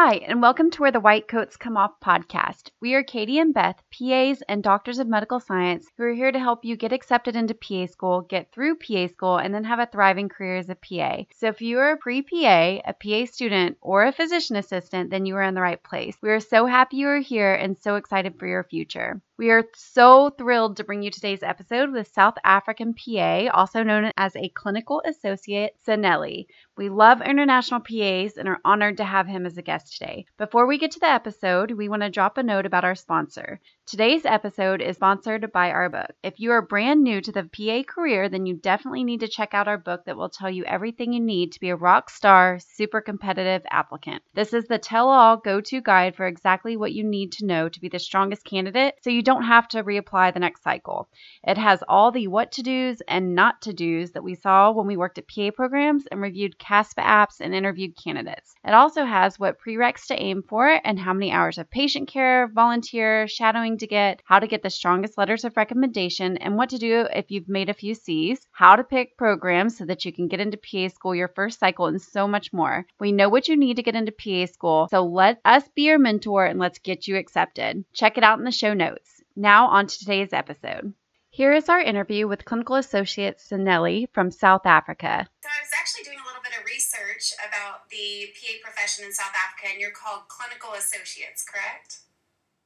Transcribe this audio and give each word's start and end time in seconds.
Hi, 0.00 0.18
and 0.28 0.40
welcome 0.40 0.70
to 0.70 0.82
Where 0.82 0.92
the 0.92 1.00
White 1.00 1.26
Coats 1.26 1.56
Come 1.56 1.76
Off 1.76 1.98
podcast. 1.98 2.70
We 2.80 2.94
are 2.94 3.02
Katie 3.02 3.40
and 3.40 3.52
Beth, 3.52 3.82
PAs 3.90 4.44
and 4.48 4.62
doctors 4.62 5.00
of 5.00 5.08
medical 5.08 5.40
science, 5.40 5.88
who 5.96 6.04
are 6.04 6.12
here 6.12 6.30
to 6.30 6.38
help 6.38 6.64
you 6.64 6.76
get 6.76 6.92
accepted 6.92 7.34
into 7.34 7.52
PA 7.52 7.86
school, 7.86 8.20
get 8.20 8.52
through 8.52 8.76
PA 8.76 9.08
school, 9.08 9.38
and 9.38 9.52
then 9.52 9.64
have 9.64 9.80
a 9.80 9.86
thriving 9.86 10.28
career 10.28 10.58
as 10.58 10.68
a 10.68 10.76
PA. 10.76 11.24
So 11.34 11.48
if 11.48 11.60
you 11.60 11.80
are 11.80 11.90
a 11.90 11.96
pre 11.96 12.22
PA, 12.22 12.78
a 12.84 12.94
PA 12.94 13.24
student, 13.24 13.76
or 13.80 14.04
a 14.04 14.12
physician 14.12 14.54
assistant, 14.54 15.10
then 15.10 15.26
you 15.26 15.34
are 15.34 15.42
in 15.42 15.54
the 15.54 15.62
right 15.62 15.82
place. 15.82 16.16
We 16.22 16.30
are 16.30 16.38
so 16.38 16.66
happy 16.66 16.98
you 16.98 17.08
are 17.08 17.18
here 17.18 17.52
and 17.52 17.76
so 17.76 17.96
excited 17.96 18.38
for 18.38 18.46
your 18.46 18.62
future. 18.62 19.20
We 19.38 19.52
are 19.52 19.68
so 19.72 20.30
thrilled 20.30 20.78
to 20.78 20.84
bring 20.84 21.04
you 21.04 21.12
today's 21.12 21.44
episode 21.44 21.92
with 21.92 22.12
South 22.12 22.34
African 22.42 22.92
PA, 22.92 23.46
also 23.54 23.84
known 23.84 24.10
as 24.16 24.34
a 24.34 24.48
clinical 24.48 25.00
associate, 25.06 25.76
Sanelli. 25.86 26.48
We 26.76 26.88
love 26.88 27.22
international 27.22 27.78
PAs 27.78 28.36
and 28.36 28.48
are 28.48 28.60
honored 28.64 28.96
to 28.96 29.04
have 29.04 29.28
him 29.28 29.46
as 29.46 29.56
a 29.56 29.62
guest 29.62 29.96
today. 29.96 30.26
Before 30.38 30.66
we 30.66 30.76
get 30.76 30.90
to 30.90 30.98
the 30.98 31.06
episode, 31.06 31.70
we 31.70 31.88
want 31.88 32.02
to 32.02 32.10
drop 32.10 32.36
a 32.36 32.42
note 32.42 32.66
about 32.66 32.84
our 32.84 32.96
sponsor. 32.96 33.60
Today's 33.88 34.26
episode 34.26 34.82
is 34.82 34.96
sponsored 34.96 35.50
by 35.50 35.70
our 35.70 35.88
book. 35.88 36.10
If 36.22 36.40
you 36.40 36.50
are 36.50 36.60
brand 36.60 37.02
new 37.02 37.22
to 37.22 37.32
the 37.32 37.44
PA 37.44 37.90
career, 37.90 38.28
then 38.28 38.44
you 38.44 38.52
definitely 38.52 39.02
need 39.02 39.20
to 39.20 39.28
check 39.28 39.54
out 39.54 39.66
our 39.66 39.78
book 39.78 40.04
that 40.04 40.18
will 40.18 40.28
tell 40.28 40.50
you 40.50 40.62
everything 40.64 41.14
you 41.14 41.20
need 41.20 41.52
to 41.52 41.60
be 41.60 41.70
a 41.70 41.74
rock 41.74 42.10
star, 42.10 42.58
super 42.58 43.00
competitive 43.00 43.62
applicant. 43.70 44.22
This 44.34 44.52
is 44.52 44.66
the 44.66 44.76
tell 44.76 45.08
all 45.08 45.38
go 45.38 45.62
to 45.62 45.80
guide 45.80 46.16
for 46.16 46.26
exactly 46.26 46.76
what 46.76 46.92
you 46.92 47.02
need 47.02 47.32
to 47.32 47.46
know 47.46 47.70
to 47.70 47.80
be 47.80 47.88
the 47.88 47.98
strongest 47.98 48.44
candidate 48.44 48.96
so 49.00 49.08
you 49.08 49.22
don't 49.22 49.44
have 49.44 49.66
to 49.68 49.82
reapply 49.82 50.34
the 50.34 50.40
next 50.40 50.62
cycle. 50.62 51.08
It 51.42 51.56
has 51.56 51.82
all 51.88 52.12
the 52.12 52.26
what 52.26 52.52
to 52.52 52.62
do's 52.62 53.00
and 53.08 53.34
not 53.34 53.62
to 53.62 53.72
do's 53.72 54.10
that 54.10 54.22
we 54.22 54.34
saw 54.34 54.70
when 54.70 54.86
we 54.86 54.98
worked 54.98 55.16
at 55.16 55.28
PA 55.28 55.50
programs 55.56 56.04
and 56.12 56.20
reviewed 56.20 56.58
CASPA 56.58 57.00
apps 57.00 57.40
and 57.40 57.54
interviewed 57.54 57.96
candidates. 57.96 58.54
It 58.66 58.74
also 58.74 59.06
has 59.06 59.38
what 59.38 59.56
prereqs 59.58 60.08
to 60.08 60.22
aim 60.22 60.42
for 60.46 60.78
and 60.84 60.98
how 60.98 61.14
many 61.14 61.32
hours 61.32 61.56
of 61.56 61.70
patient 61.70 62.08
care, 62.08 62.48
volunteer, 62.48 63.26
shadowing 63.26 63.77
to 63.78 63.86
get, 63.86 64.22
how 64.24 64.38
to 64.38 64.46
get 64.46 64.62
the 64.62 64.70
strongest 64.70 65.16
letters 65.16 65.44
of 65.44 65.56
recommendation, 65.56 66.36
and 66.36 66.56
what 66.56 66.70
to 66.70 66.78
do 66.78 67.06
if 67.12 67.30
you've 67.30 67.48
made 67.48 67.68
a 67.68 67.74
few 67.74 67.94
C's, 67.94 68.46
how 68.52 68.76
to 68.76 68.84
pick 68.84 69.16
programs 69.16 69.78
so 69.78 69.84
that 69.86 70.04
you 70.04 70.12
can 70.12 70.28
get 70.28 70.40
into 70.40 70.56
PA 70.56 70.88
school 70.88 71.14
your 71.14 71.28
first 71.28 71.58
cycle, 71.58 71.86
and 71.86 72.00
so 72.00 72.28
much 72.28 72.52
more. 72.52 72.86
We 73.00 73.12
know 73.12 73.28
what 73.28 73.48
you 73.48 73.56
need 73.56 73.76
to 73.76 73.82
get 73.82 73.94
into 73.94 74.12
PA 74.12 74.52
school, 74.52 74.88
so 74.90 75.04
let 75.04 75.40
us 75.44 75.64
be 75.74 75.82
your 75.82 75.98
mentor 75.98 76.46
and 76.46 76.58
let's 76.58 76.78
get 76.78 77.08
you 77.08 77.16
accepted. 77.16 77.84
Check 77.92 78.18
it 78.18 78.24
out 78.24 78.38
in 78.38 78.44
the 78.44 78.50
show 78.50 78.74
notes. 78.74 79.22
Now, 79.36 79.68
on 79.68 79.86
to 79.86 79.98
today's 79.98 80.32
episode. 80.32 80.92
Here 81.30 81.52
is 81.52 81.68
our 81.68 81.80
interview 81.80 82.26
with 82.26 82.44
clinical 82.44 82.74
associate 82.74 83.38
Sanelli 83.38 84.08
from 84.12 84.32
South 84.32 84.66
Africa. 84.66 85.28
So 85.42 85.48
I 85.48 85.62
was 85.62 85.70
actually 85.78 86.02
doing 86.02 86.18
a 86.18 86.26
little 86.26 86.42
bit 86.42 86.58
of 86.58 86.64
research 86.66 87.32
about 87.46 87.88
the 87.90 88.32
PA 88.34 88.54
profession 88.64 89.04
in 89.04 89.12
South 89.12 89.30
Africa, 89.30 89.70
and 89.70 89.80
you're 89.80 89.92
called 89.92 90.26
clinical 90.26 90.72
associates, 90.72 91.44
correct? 91.44 92.00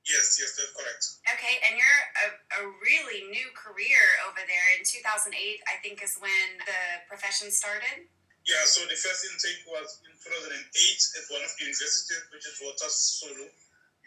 Yes, 0.02 0.34
yes, 0.34 0.58
that's 0.58 0.74
correct. 0.74 1.02
Okay, 1.30 1.62
and 1.62 1.78
you're 1.78 2.00
a, 2.26 2.28
a 2.58 2.62
really 2.82 3.30
new 3.30 3.48
career 3.54 4.02
over 4.26 4.42
there. 4.50 4.66
In 4.74 4.82
2008, 4.82 5.30
I 5.70 5.78
think 5.78 6.02
is 6.02 6.18
when 6.18 6.58
the 6.66 7.06
profession 7.06 7.54
started. 7.54 8.10
Yeah, 8.42 8.66
so 8.66 8.82
the 8.90 8.98
first 8.98 9.22
intake 9.30 9.62
was 9.70 10.02
in 10.02 10.10
2008 10.18 10.58
at 10.58 11.24
one 11.30 11.46
of 11.46 11.54
the 11.54 11.70
universities, 11.70 12.18
which 12.34 12.42
is 12.42 12.58
Sisulu 12.58 13.46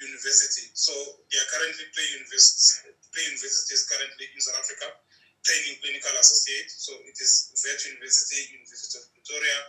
University. 0.04 0.68
So 0.76 0.92
they 1.32 1.40
are 1.40 1.50
currently 1.56 1.88
Play 1.96 2.08
University. 2.20 2.92
Play 3.16 3.32
University 3.32 3.72
is 3.72 3.88
currently 3.88 4.28
in 4.28 4.40
South 4.44 4.60
Africa, 4.60 5.00
training 5.48 5.80
clinical 5.80 6.12
associate. 6.20 6.68
So 6.68 6.92
it 7.08 7.16
is 7.16 7.56
Wits 7.56 7.88
University, 7.88 8.60
University 8.60 9.00
of 9.00 9.08
Pretoria, 9.16 9.60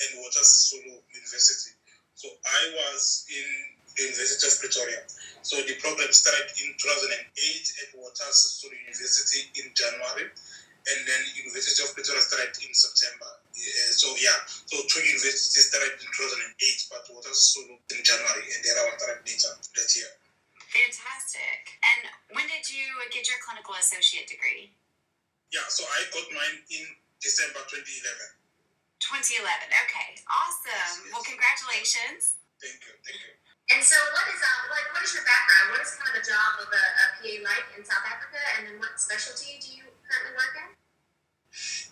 and 0.00 0.24
Sisulu 0.24 1.04
University. 1.12 1.76
So 2.16 2.32
I 2.32 2.62
was 2.72 3.28
in 3.28 3.48
University 3.98 4.46
of 4.46 4.54
Pretoria. 4.58 5.00
So 5.44 5.60
the 5.60 5.76
program 5.78 6.08
started 6.10 6.48
in 6.56 6.72
2008 6.80 7.12
at 7.14 7.88
Walter 8.00 8.26
Sisulu 8.32 8.74
University 8.80 9.44
in 9.60 9.70
January, 9.76 10.32
and 10.32 10.98
then 11.04 11.20
University 11.36 11.84
of 11.84 11.92
Pretoria 11.92 12.24
started 12.24 12.52
in 12.64 12.72
September. 12.72 13.28
Uh, 13.54 13.92
so 13.92 14.08
yeah, 14.18 14.34
so 14.48 14.80
two 14.88 15.04
universities 15.04 15.68
started 15.68 16.00
in 16.00 16.08
2008, 16.08 16.90
but 16.90 17.04
Walter 17.12 17.32
Sisulu 17.36 17.76
in 17.92 18.00
January, 18.02 18.44
and 18.56 18.60
the 18.64 18.68
other 18.72 18.88
one 18.88 18.96
started 18.98 19.20
later 19.22 19.52
that 19.52 19.90
year. 19.94 20.10
Fantastic. 20.74 21.78
And 21.86 22.00
when 22.34 22.48
did 22.50 22.66
you 22.66 22.88
get 23.14 23.30
your 23.30 23.38
clinical 23.44 23.78
associate 23.78 24.26
degree? 24.26 24.74
Yeah, 25.54 25.62
so 25.70 25.86
I 25.86 26.08
got 26.10 26.26
mine 26.34 26.66
in 26.72 26.82
December 27.22 27.62
2011. 27.70 27.84
2011. 28.98 29.44
Okay, 29.86 30.18
awesome. 30.26 31.14
Well, 31.14 31.22
congratulations. 31.22 32.40
Thank 32.58 32.80
you, 32.80 32.96
thank 33.04 33.20
you. 33.22 33.43
And 33.72 33.80
so, 33.80 33.96
what 34.12 34.26
is 34.28 34.40
uh, 34.44 34.60
like, 34.68 34.88
what 34.92 35.00
is 35.00 35.16
your 35.16 35.24
background? 35.24 35.72
What 35.72 35.80
is 35.80 35.96
kind 35.96 36.12
of 36.12 36.20
the 36.20 36.26
job 36.26 36.60
of 36.60 36.68
a, 36.68 36.84
a 36.84 37.06
PA 37.16 37.32
like 37.48 37.66
in 37.78 37.80
South 37.80 38.04
Africa, 38.04 38.36
and 38.56 38.68
then 38.68 38.76
what 38.76 38.92
specialty 39.00 39.56
do 39.56 39.68
you 39.80 39.84
currently 40.04 40.36
work 40.36 40.52
in? 40.60 40.68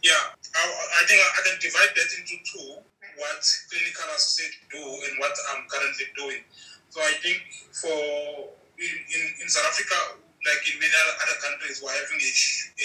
Yeah, 0.04 0.36
I, 0.36 0.62
I 0.68 1.02
think 1.08 1.24
I 1.24 1.40
can 1.48 1.56
divide 1.64 1.92
that 1.96 2.10
into 2.12 2.36
two: 2.44 2.76
what 3.16 3.40
clinical 3.72 4.08
associate 4.12 4.52
do 4.68 4.84
and 4.84 5.16
what 5.16 5.32
I'm 5.54 5.64
currently 5.72 6.12
doing. 6.12 6.44
So 6.92 7.00
I 7.00 7.16
think 7.24 7.40
for 7.72 8.52
in, 8.76 8.94
in, 9.08 9.22
in 9.40 9.46
South 9.48 9.64
Africa, 9.64 10.20
like 10.44 10.62
in 10.68 10.76
many 10.76 10.92
other 10.92 11.38
countries, 11.40 11.80
we're 11.80 11.96
having 11.96 12.20
a, 12.20 12.32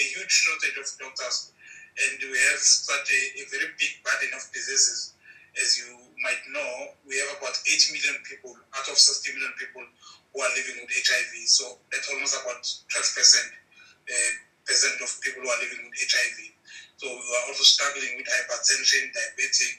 a 0.00 0.04
huge 0.16 0.32
shortage 0.32 0.80
of 0.80 0.88
doctors, 0.96 1.52
and 2.08 2.16
we 2.24 2.38
have 2.56 2.60
such 2.64 3.08
a, 3.12 3.20
a 3.36 3.44
very 3.52 3.68
big 3.76 4.00
burden 4.00 4.32
of 4.32 4.48
diseases. 4.48 5.12
As 5.60 5.76
you 5.76 5.90
might 6.22 6.38
know, 6.54 6.94
we 7.02 7.18
have 7.18 7.36
about 7.36 7.58
8 7.66 7.90
million 7.90 8.16
people 8.22 8.47
of 8.88 8.98
60 8.98 9.36
million 9.36 9.54
people 9.60 9.84
who 10.34 10.38
are 10.42 10.52
living 10.56 10.80
with 10.82 10.92
HIV. 10.92 11.32
So 11.48 11.78
that's 11.92 12.08
almost 12.12 12.36
about 12.36 12.60
12 12.60 13.16
percent 13.16 13.48
uh, 14.08 14.32
percent 14.68 15.00
of 15.00 15.08
people 15.24 15.44
who 15.44 15.50
are 15.50 15.62
living 15.64 15.88
with 15.88 15.96
HIV. 15.96 16.38
So 17.00 17.06
we 17.06 17.30
are 17.38 17.46
also 17.48 17.62
struggling 17.62 18.18
with 18.18 18.26
hypertension, 18.26 19.14
diabetic, 19.14 19.74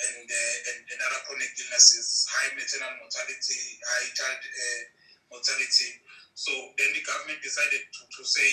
and, 0.00 0.26
uh, 0.26 0.56
and, 0.72 0.78
and 0.90 0.98
other 1.06 1.20
chronic 1.28 1.52
illnesses, 1.54 2.26
high 2.26 2.50
maternal 2.56 2.98
mortality, 2.98 3.78
high 3.84 4.08
child 4.16 4.40
uh, 4.42 4.82
mortality. 5.30 6.02
So 6.34 6.50
then 6.80 6.90
the 6.96 7.04
government 7.06 7.38
decided 7.44 7.84
to, 7.84 8.02
to 8.10 8.22
say 8.26 8.48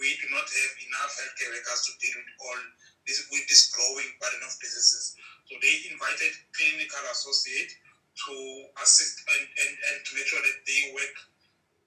we 0.00 0.16
do 0.18 0.26
not 0.32 0.48
have 0.48 0.72
enough 0.82 1.12
healthcare 1.14 1.52
workers 1.52 1.80
to 1.86 1.92
deal 2.00 2.16
with 2.16 2.32
all 2.42 2.60
this 3.06 3.20
with 3.28 3.44
this 3.46 3.68
growing 3.70 4.10
burden 4.18 4.42
of 4.42 4.56
diseases. 4.58 5.14
So 5.46 5.54
they 5.60 5.74
invited 5.92 6.32
clinical 6.56 7.04
associate 7.12 7.70
to 8.16 8.34
assist 8.82 9.22
and, 9.26 9.44
and, 9.46 9.72
and 9.72 9.96
to 10.04 10.10
make 10.16 10.26
sure 10.26 10.42
that 10.42 10.58
they 10.66 10.92
work, 10.92 11.14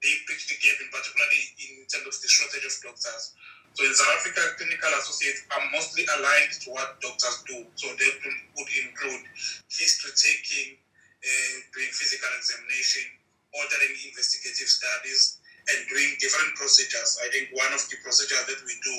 they 0.02 0.14
bridge 0.26 0.44
the 0.48 0.56
gap, 0.60 0.76
in 0.80 0.88
particularly 0.92 1.42
in 1.60 1.86
terms 1.88 2.08
of 2.08 2.16
the 2.20 2.28
shortage 2.28 2.64
of 2.64 2.74
doctors. 2.82 3.32
So 3.74 3.82
in 3.82 3.90
South 3.90 4.22
Africa, 4.22 4.42
clinical 4.54 4.92
associates 5.02 5.42
are 5.50 5.64
mostly 5.74 6.06
aligned 6.06 6.54
to 6.62 6.70
what 6.70 7.00
doctors 7.02 7.42
do. 7.50 7.66
So 7.74 7.90
they 7.98 8.10
would 8.22 8.70
include 8.86 9.22
history 9.66 10.14
taking, 10.14 10.78
uh, 10.78 11.54
doing 11.74 11.90
physical 11.90 12.30
examination, 12.38 13.02
ordering 13.50 13.94
investigative 14.06 14.70
studies, 14.70 15.42
and 15.66 15.78
doing 15.88 16.10
different 16.20 16.54
procedures. 16.54 17.18
I 17.24 17.32
think 17.32 17.50
one 17.56 17.72
of 17.72 17.82
the 17.88 17.96
procedures 18.04 18.46
that 18.46 18.60
we 18.62 18.74
do 18.84 18.96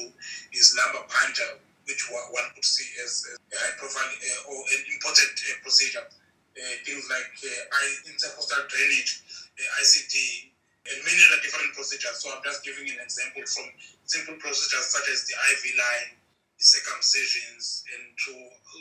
is 0.51 0.75
lumbar 0.75 1.07
puncture, 1.07 1.61
which 1.87 2.03
one 2.11 2.47
could 2.57 2.65
see 2.65 2.89
as 3.05 3.29
a 3.31 3.55
high 3.55 3.75
profile 3.77 4.11
uh, 4.11 4.51
or 4.51 4.59
an 4.59 4.81
important 4.91 5.33
uh, 5.39 5.55
procedure. 5.61 6.03
Uh, 6.55 6.75
things 6.87 7.03
like 7.11 7.35
uh, 7.51 8.07
intercostal 8.07 8.63
drainage, 8.71 9.27
ICD, 9.59 10.15
and 10.87 10.97
many 11.03 11.19
other 11.27 11.43
different 11.43 11.67
procedures. 11.75 12.23
So 12.23 12.31
I'm 12.31 12.39
just 12.47 12.63
giving 12.63 12.87
an 12.95 12.95
example 13.03 13.43
from 13.43 13.67
simple 14.07 14.39
procedures 14.39 14.87
such 14.87 15.03
as 15.11 15.27
the 15.27 15.35
IV 15.35 15.63
line, 15.75 16.15
the 16.55 16.63
circumcisions, 16.63 17.83
and 17.91 18.07
to 18.15 18.33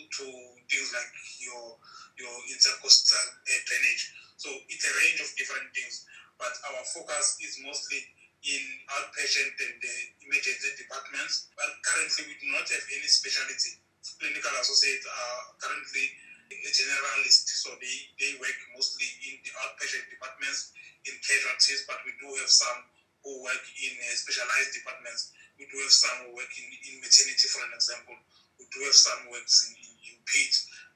to 0.07 0.25
things 0.71 0.95
like 0.95 1.13
your 1.43 1.75
your 2.15 2.35
intercostal 2.55 3.19
uh, 3.19 3.61
drainage. 3.67 4.03
So 4.39 4.55
it's 4.71 4.87
a 4.87 4.95
range 4.95 5.19
of 5.27 5.35
different 5.35 5.67
things, 5.75 6.07
but 6.39 6.55
our 6.71 6.83
focus 6.95 7.43
is 7.43 7.59
mostly 7.59 7.99
in 8.47 8.63
outpatient 9.03 9.51
and 9.51 9.75
the 9.83 9.97
emergency 10.31 10.79
departments. 10.79 11.51
But 11.59 11.75
currently, 11.83 12.23
we 12.31 12.39
do 12.39 12.55
not 12.55 12.71
have 12.71 12.87
any 12.87 13.09
specialty. 13.11 13.83
Clinical 14.21 14.55
associates 14.63 15.11
are 15.11 15.41
currently 15.59 16.07
a 16.63 16.71
generalist, 16.71 17.51
so 17.51 17.75
they, 17.81 17.97
they 18.21 18.39
work 18.39 18.59
mostly 18.77 19.07
in 19.27 19.41
the 19.43 19.53
outpatient 19.65 20.07
departments, 20.11 20.75
in 21.05 21.15
casualties, 21.21 21.85
but 21.89 22.01
we 22.07 22.13
do 22.21 22.29
have 22.41 22.51
some 22.51 22.87
who 23.25 23.41
work 23.41 23.65
in 23.81 23.93
uh, 23.97 24.15
specialized 24.15 24.77
departments. 24.77 25.33
We 25.57 25.65
do 25.69 25.77
have 25.81 25.95
some 25.95 26.17
who 26.29 26.37
work 26.37 26.53
in, 26.61 26.67
in 26.69 26.95
maternity, 27.01 27.47
for 27.49 27.65
an 27.65 27.73
example. 27.73 28.17
We 28.61 28.69
do 28.69 28.85
have 28.85 28.97
some 28.97 29.25
who 29.25 29.37
works 29.37 29.69
in, 29.69 29.73
in, 29.81 29.93
in 30.13 30.17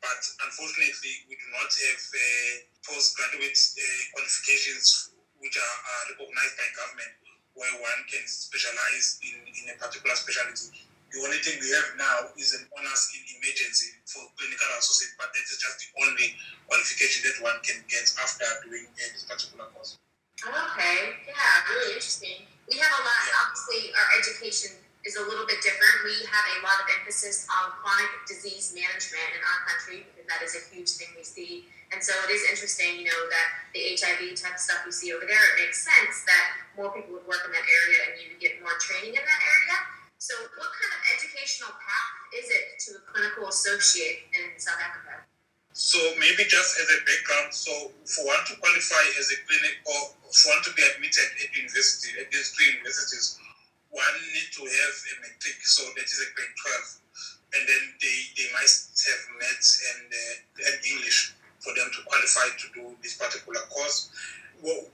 But 0.01 0.21
unfortunately, 0.45 1.25
we 1.27 1.35
do 1.35 1.49
not 1.57 1.71
have 1.73 2.03
uh, 2.05 2.55
postgraduate 2.85 3.57
uh, 3.57 3.83
qualifications 4.13 5.17
which 5.41 5.57
are, 5.57 5.79
are 5.89 6.05
recognized 6.13 6.55
by 6.59 6.69
government 6.75 7.13
where 7.59 7.75
one 7.83 8.01
can 8.07 8.23
specialize 8.27 9.19
in, 9.27 9.35
in 9.43 9.65
a 9.75 9.77
particular 9.83 10.15
specialty. 10.15 10.88
The 11.13 11.19
only 11.25 11.41
thing 11.41 11.57
we 11.61 11.71
have 11.73 11.89
now 11.97 12.29
is 12.37 12.53
an 12.53 12.69
honors 12.77 13.03
in 13.17 13.23
emergency 13.41 13.97
for 14.05 14.21
clinical 14.37 14.69
associate, 14.77 15.17
but 15.17 15.33
that 15.33 15.45
is 15.49 15.57
just 15.57 15.77
the 15.81 15.89
only 16.05 16.37
qualification 16.69 17.25
that 17.25 17.37
one 17.41 17.57
can 17.65 17.81
get 17.89 18.05
after 18.21 18.45
doing 18.69 18.85
this 18.97 19.25
particular 19.25 19.73
course. 19.73 19.97
Okay, 20.45 21.19
yeah, 21.27 21.65
really 21.73 21.97
interesting. 21.97 22.45
We 22.69 22.77
have 22.79 22.93
a 22.93 23.03
lot, 23.03 23.23
Yeah. 23.27 23.41
obviously, 23.43 23.91
our 23.97 24.09
education 24.21 24.71
is 25.05 25.17
a 25.17 25.25
little 25.25 25.47
bit 25.49 25.65
different. 25.65 26.05
We 26.05 26.21
have 26.29 26.45
a 26.45 26.59
lot 26.61 26.79
of 26.85 26.87
emphasis 27.01 27.49
on 27.49 27.73
chronic 27.81 28.13
disease 28.29 28.77
management 28.77 29.33
in 29.33 29.41
our 29.41 29.61
country 29.65 30.05
because 30.05 30.29
that 30.29 30.45
is 30.45 30.55
a 30.55 30.63
huge 30.69 30.91
thing 31.01 31.09
we 31.17 31.25
see. 31.25 31.73
And 31.91 32.05
so 32.05 32.13
it 32.29 32.31
is 32.31 32.45
interesting, 32.53 33.01
you 33.01 33.09
know, 33.09 33.21
that 33.33 33.49
the 33.73 33.97
HIV 33.97 34.37
type 34.37 34.55
of 34.55 34.61
stuff 34.61 34.85
we 34.85 34.93
see 34.93 35.09
over 35.17 35.25
there, 35.25 35.41
it 35.57 35.65
makes 35.65 35.81
sense 35.81 36.23
that 36.29 36.69
more 36.77 36.93
people 36.93 37.17
would 37.17 37.25
work 37.27 37.49
in 37.49 37.53
that 37.57 37.65
area 37.65 38.13
and 38.13 38.21
you 38.21 38.29
would 38.37 38.41
get 38.45 38.61
more 38.61 38.77
training 38.77 39.17
in 39.17 39.25
that 39.25 39.41
area. 39.41 39.77
So, 40.29 40.37
what 40.61 40.69
kind 40.77 40.93
of 40.93 41.01
educational 41.17 41.73
path 41.73 42.13
is 42.37 42.53
it 42.53 42.77
to 42.85 43.01
a 43.01 43.03
clinical 43.09 43.49
associate 43.49 44.29
in 44.37 44.61
South 44.61 44.77
Africa? 44.77 45.25
So 45.73 45.97
maybe 46.21 46.45
just 46.45 46.77
as 46.77 46.85
a 46.85 47.01
background, 47.09 47.49
so 47.57 47.73
for 48.05 48.29
one 48.29 48.45
to 48.53 48.61
qualify 48.61 49.05
as 49.17 49.33
a 49.33 49.41
clinic 49.49 49.81
or 49.89 50.13
for 50.29 50.53
one 50.53 50.61
to 50.69 50.73
be 50.77 50.85
admitted 50.85 51.33
at 51.33 51.49
university, 51.57 52.13
at 52.21 52.29
these 52.29 52.53
three 52.53 52.77
universities, 52.77 53.41
one 53.89 54.17
need 54.37 54.53
to 54.53 54.69
have 54.69 54.95
a 55.01 55.15
matric, 55.25 55.65
so 55.65 55.81
that 55.97 56.05
is 56.05 56.21
a 56.21 56.29
grade 56.37 56.53
12. 56.61 57.57
And 57.57 57.63
then 57.65 57.83
they, 57.97 58.19
they 58.37 58.53
must 58.53 59.01
have 59.09 59.23
maths 59.41 59.81
and, 59.81 60.13
uh, 60.13 60.67
and 60.69 60.77
English 60.93 61.33
for 61.65 61.73
them 61.73 61.89
to 61.89 62.01
qualify 62.05 62.53
to 62.53 62.67
do 62.77 62.93
this 63.01 63.17
particular 63.17 63.65
course. 63.73 64.13
Well, 64.61 64.93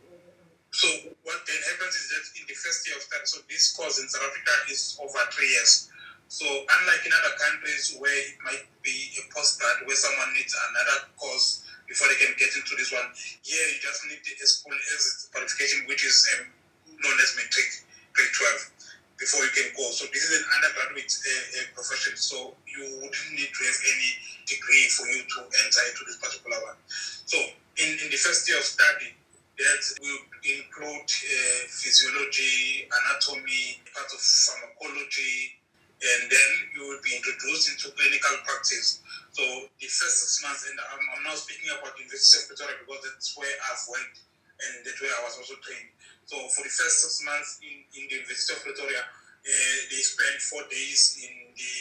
so 0.74 0.90
what 1.22 1.38
then 1.46 1.60
happens 1.70 1.94
is 1.94 2.06
that 2.10 2.24
in 2.34 2.50
the 2.50 2.58
first 2.58 2.82
year 2.82 2.98
of 2.98 3.06
study, 3.06 3.22
so 3.30 3.38
this 3.46 3.70
course 3.78 4.02
in 4.02 4.10
South 4.10 4.26
Africa 4.26 4.54
is 4.74 4.98
over 4.98 5.22
three 5.30 5.46
years. 5.46 5.86
So 6.26 6.42
unlike 6.50 7.06
in 7.06 7.14
other 7.14 7.34
countries 7.38 7.94
where 8.02 8.10
it 8.10 8.34
might 8.42 8.66
be 8.82 9.14
a 9.14 9.22
postgrad 9.30 9.86
where 9.86 9.94
someone 9.94 10.34
needs 10.34 10.50
another 10.50 11.14
course 11.14 11.62
before 11.86 12.10
they 12.10 12.18
can 12.18 12.34
get 12.42 12.50
into 12.58 12.74
this 12.74 12.90
one, 12.90 13.06
here 13.46 13.62
you 13.70 13.78
just 13.78 14.02
need 14.10 14.18
a 14.18 14.46
school 14.50 14.74
exit 14.74 15.30
qualification 15.30 15.86
which 15.86 16.02
is 16.02 16.26
um, 16.34 16.50
known 16.90 17.16
as 17.22 17.38
matric, 17.38 17.70
grade 18.10 18.34
12, 18.34 19.14
before 19.22 19.46
you 19.46 19.54
can 19.54 19.70
go. 19.78 19.86
So 19.94 20.10
this 20.10 20.26
is 20.26 20.42
an 20.42 20.44
undergraduate 20.58 21.06
uh, 21.06 21.30
uh, 21.30 21.66
profession, 21.78 22.18
so 22.18 22.58
you 22.66 22.98
wouldn't 22.98 23.30
need 23.30 23.52
to 23.54 23.62
have 23.62 23.78
any 23.94 24.10
degree 24.42 24.90
for 24.90 25.06
you 25.06 25.22
to 25.22 25.38
enter 25.46 25.82
into 25.86 26.02
this 26.02 26.18
particular 26.18 26.58
one. 26.66 26.78
So 27.30 27.38
in, 27.78 27.94
in 28.02 28.10
the 28.10 28.18
first 28.18 28.50
year 28.50 28.58
of 28.58 28.66
study, 28.66 29.14
that 29.54 29.82
will 30.02 30.22
include 30.42 31.06
uh, 31.06 31.60
physiology, 31.70 32.90
anatomy, 32.90 33.78
part 33.94 34.10
of 34.10 34.18
pharmacology, 34.18 35.62
and 36.02 36.26
then 36.26 36.50
you 36.74 36.82
will 36.90 37.02
be 37.06 37.14
introduced 37.14 37.70
into 37.70 37.94
clinical 37.94 38.34
practice. 38.42 38.98
So 39.30 39.42
the 39.78 39.86
first 39.86 40.16
six 40.26 40.42
months, 40.42 40.66
and 40.66 40.76
I'm, 40.78 41.02
I'm 41.14 41.22
now 41.22 41.38
speaking 41.38 41.70
about 41.70 41.94
University 41.94 42.42
of 42.42 42.50
Pretoria 42.50 42.82
because 42.82 43.02
that's 43.06 43.30
where 43.38 43.54
I've 43.70 43.84
worked 43.86 44.18
and 44.58 44.72
that's 44.82 44.98
where 44.98 45.14
I 45.14 45.22
was 45.22 45.38
also 45.38 45.54
trained. 45.62 45.90
So 46.26 46.34
for 46.50 46.66
the 46.66 46.74
first 46.74 47.06
six 47.06 47.22
months 47.22 47.62
in, 47.62 47.86
in 47.94 48.10
the 48.10 48.26
University 48.26 48.58
of 48.58 48.60
Pretoria, 48.66 49.02
uh, 49.06 49.76
they 49.90 50.02
spend 50.02 50.34
four 50.42 50.66
days 50.66 51.20
in 51.22 51.32
the 51.54 51.74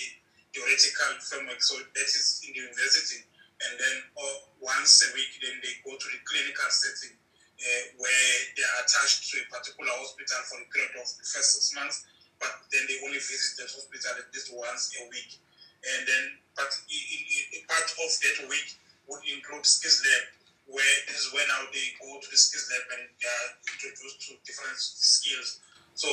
theoretical 0.54 1.12
framework, 1.26 1.62
so 1.66 1.80
that 1.82 2.10
is 2.10 2.44
in 2.46 2.54
the 2.54 2.62
university, 2.70 3.26
and 3.66 3.74
then 3.80 3.98
uh, 4.14 4.38
once 4.62 5.02
a 5.08 5.10
week, 5.16 5.32
then 5.42 5.58
they 5.64 5.74
go 5.82 5.96
to 5.96 6.08
the 6.12 6.20
clinical 6.28 6.70
setting 6.70 7.16
uh, 7.60 7.84
where 8.02 8.34
they 8.58 8.66
are 8.66 8.80
attached 8.84 9.30
to 9.32 9.40
a 9.40 9.46
particular 9.54 9.94
hospital 10.02 10.42
for 10.50 10.58
the 10.60 10.68
period 10.74 10.94
of 10.98 11.08
the 11.08 11.26
first 11.26 11.50
six 11.56 11.72
months, 11.78 12.04
but 12.42 12.52
then 12.74 12.84
they 12.90 13.00
only 13.06 13.22
visit 13.22 13.62
that 13.62 13.72
hospital 13.72 14.20
at 14.20 14.28
least 14.34 14.52
once 14.52 14.92
a 15.00 15.08
week. 15.08 15.40
And 15.84 16.08
then, 16.08 16.24
but 16.56 16.72
in, 16.88 17.02
in, 17.02 17.44
in 17.60 17.62
part 17.68 17.88
of 17.88 18.10
that 18.10 18.38
week 18.48 18.68
would 19.08 19.24
include 19.28 19.68
skills 19.68 20.04
lab, 20.04 20.24
where 20.68 20.96
this 21.08 21.28
is 21.28 21.36
when 21.36 21.44
now 21.48 21.68
they 21.72 21.92
go 22.00 22.08
to 22.20 22.28
the 22.28 22.40
skills 22.40 22.68
lab 22.72 22.84
and 23.00 23.04
they 23.20 23.28
are 23.28 23.50
introduced 23.68 24.20
to 24.28 24.40
different 24.48 24.80
skills. 24.80 25.60
So 25.96 26.10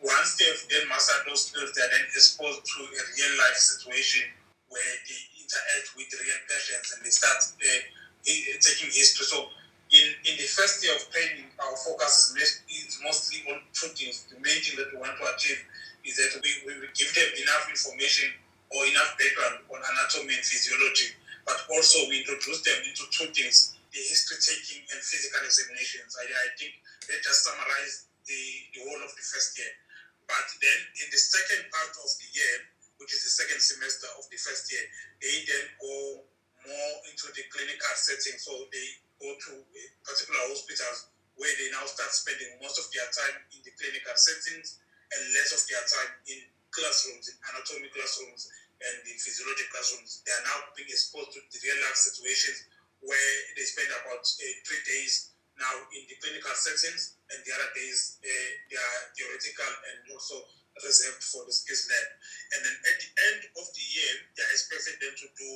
once 0.00 0.36
they've 0.36 0.62
then 0.72 0.88
mastered 0.88 1.28
those 1.28 1.48
skills, 1.48 1.72
they 1.72 1.84
are 1.84 1.92
then 1.92 2.04
exposed 2.12 2.64
to 2.64 2.78
a 2.84 3.02
real 3.16 3.32
life 3.40 3.56
situation 3.56 4.24
where 4.68 4.94
they 5.08 5.20
interact 5.38 5.96
with 5.96 6.08
real 6.12 6.40
patients 6.48 6.96
and 6.96 7.00
they 7.04 7.12
start 7.12 7.40
uh, 7.40 7.80
taking 8.24 8.90
history. 8.90 9.28
So 9.28 9.52
in, 9.94 10.06
in 10.26 10.34
the 10.34 10.48
first 10.50 10.82
year 10.82 10.90
of 10.98 11.06
training, 11.14 11.46
our 11.62 11.76
focus 11.78 12.34
is, 12.34 12.98
mostly 13.06 13.44
on 13.52 13.62
two 13.76 13.92
things. 13.94 14.26
The 14.32 14.40
main 14.42 14.58
thing 14.64 14.80
that 14.80 14.90
we 14.90 14.98
want 14.98 15.14
to 15.20 15.24
achieve 15.30 15.60
is 16.02 16.18
that 16.18 16.34
we, 16.40 16.50
we 16.66 16.88
give 16.96 17.12
them 17.14 17.30
enough 17.36 17.68
information 17.70 18.32
or 18.74 18.80
enough 18.90 19.14
background 19.20 19.62
on 19.70 19.78
anatomy 19.78 20.34
and 20.34 20.42
physiology, 20.42 21.14
but 21.46 21.54
also 21.70 22.08
we 22.10 22.24
introduce 22.24 22.64
them 22.64 22.80
into 22.82 23.06
two 23.14 23.28
things 23.30 23.76
the 23.94 24.02
history 24.02 24.34
taking 24.42 24.82
and 24.90 24.98
physical 24.98 25.38
examinations. 25.46 26.18
I, 26.18 26.26
I 26.26 26.48
think 26.58 26.74
that 27.06 27.22
just 27.22 27.46
summarize 27.46 28.10
the, 28.26 28.42
the 28.74 28.82
whole 28.82 28.98
of 28.98 29.14
the 29.14 29.22
first 29.22 29.54
year. 29.54 29.70
But 30.26 30.48
then 30.58 30.78
in 30.98 31.08
the 31.14 31.20
second 31.20 31.70
part 31.70 31.94
of 31.94 32.10
the 32.18 32.28
year, 32.34 32.54
which 32.98 33.14
is 33.14 33.22
the 33.22 33.30
second 33.30 33.62
semester 33.62 34.10
of 34.18 34.26
the 34.34 34.40
first 34.42 34.66
year, 34.74 34.82
they 35.22 35.46
then 35.46 35.66
go 35.78 36.26
more 36.66 36.94
into 37.06 37.30
the 37.38 37.46
clinical 37.54 37.94
setting. 37.94 38.34
So 38.40 38.66
they 38.74 38.86
go 39.20 39.28
to 39.32 39.52
particular 40.02 40.42
hospitals 40.50 41.12
where 41.34 41.54
they 41.58 41.70
now 41.74 41.82
start 41.86 42.10
spending 42.14 42.50
most 42.62 42.78
of 42.78 42.86
their 42.94 43.06
time 43.10 43.42
in 43.54 43.60
the 43.66 43.72
clinical 43.74 44.14
settings 44.14 44.78
and 45.10 45.20
less 45.34 45.50
of 45.50 45.62
their 45.66 45.82
time 45.86 46.12
in 46.30 46.40
classrooms, 46.70 47.30
in 47.30 47.36
anatomy 47.50 47.90
classrooms 47.90 48.50
and 48.82 48.96
in 49.06 49.16
physiology 49.18 49.66
classrooms. 49.70 50.22
They 50.26 50.34
are 50.34 50.46
now 50.46 50.58
being 50.74 50.90
exposed 50.90 51.34
to 51.34 51.40
the 51.42 51.58
real 51.62 51.78
life 51.86 51.98
situations 51.98 52.70
where 53.02 53.32
they 53.58 53.66
spend 53.66 53.90
about 53.90 54.22
uh, 54.22 54.44
three 54.66 54.82
days 54.86 55.34
now 55.54 55.74
in 55.94 56.02
the 56.10 56.18
clinical 56.18 56.54
settings 56.54 57.18
and 57.30 57.38
the 57.46 57.50
other 57.54 57.70
days 57.78 58.18
uh, 58.22 58.50
they 58.70 58.78
are 58.78 58.98
theoretical 59.14 59.70
and 59.90 59.98
also 60.10 60.42
reserved 60.82 61.22
for 61.22 61.46
the 61.46 61.54
skills 61.54 61.86
lab. 61.86 62.06
And 62.56 62.60
then 62.66 62.76
at 62.90 62.96
the 62.98 63.10
end 63.30 63.40
of 63.54 63.66
the 63.70 63.84
year, 63.84 64.12
they 64.34 64.42
are 64.42 64.54
expected 64.54 64.98
them 64.98 65.14
to 65.14 65.26
do 65.38 65.50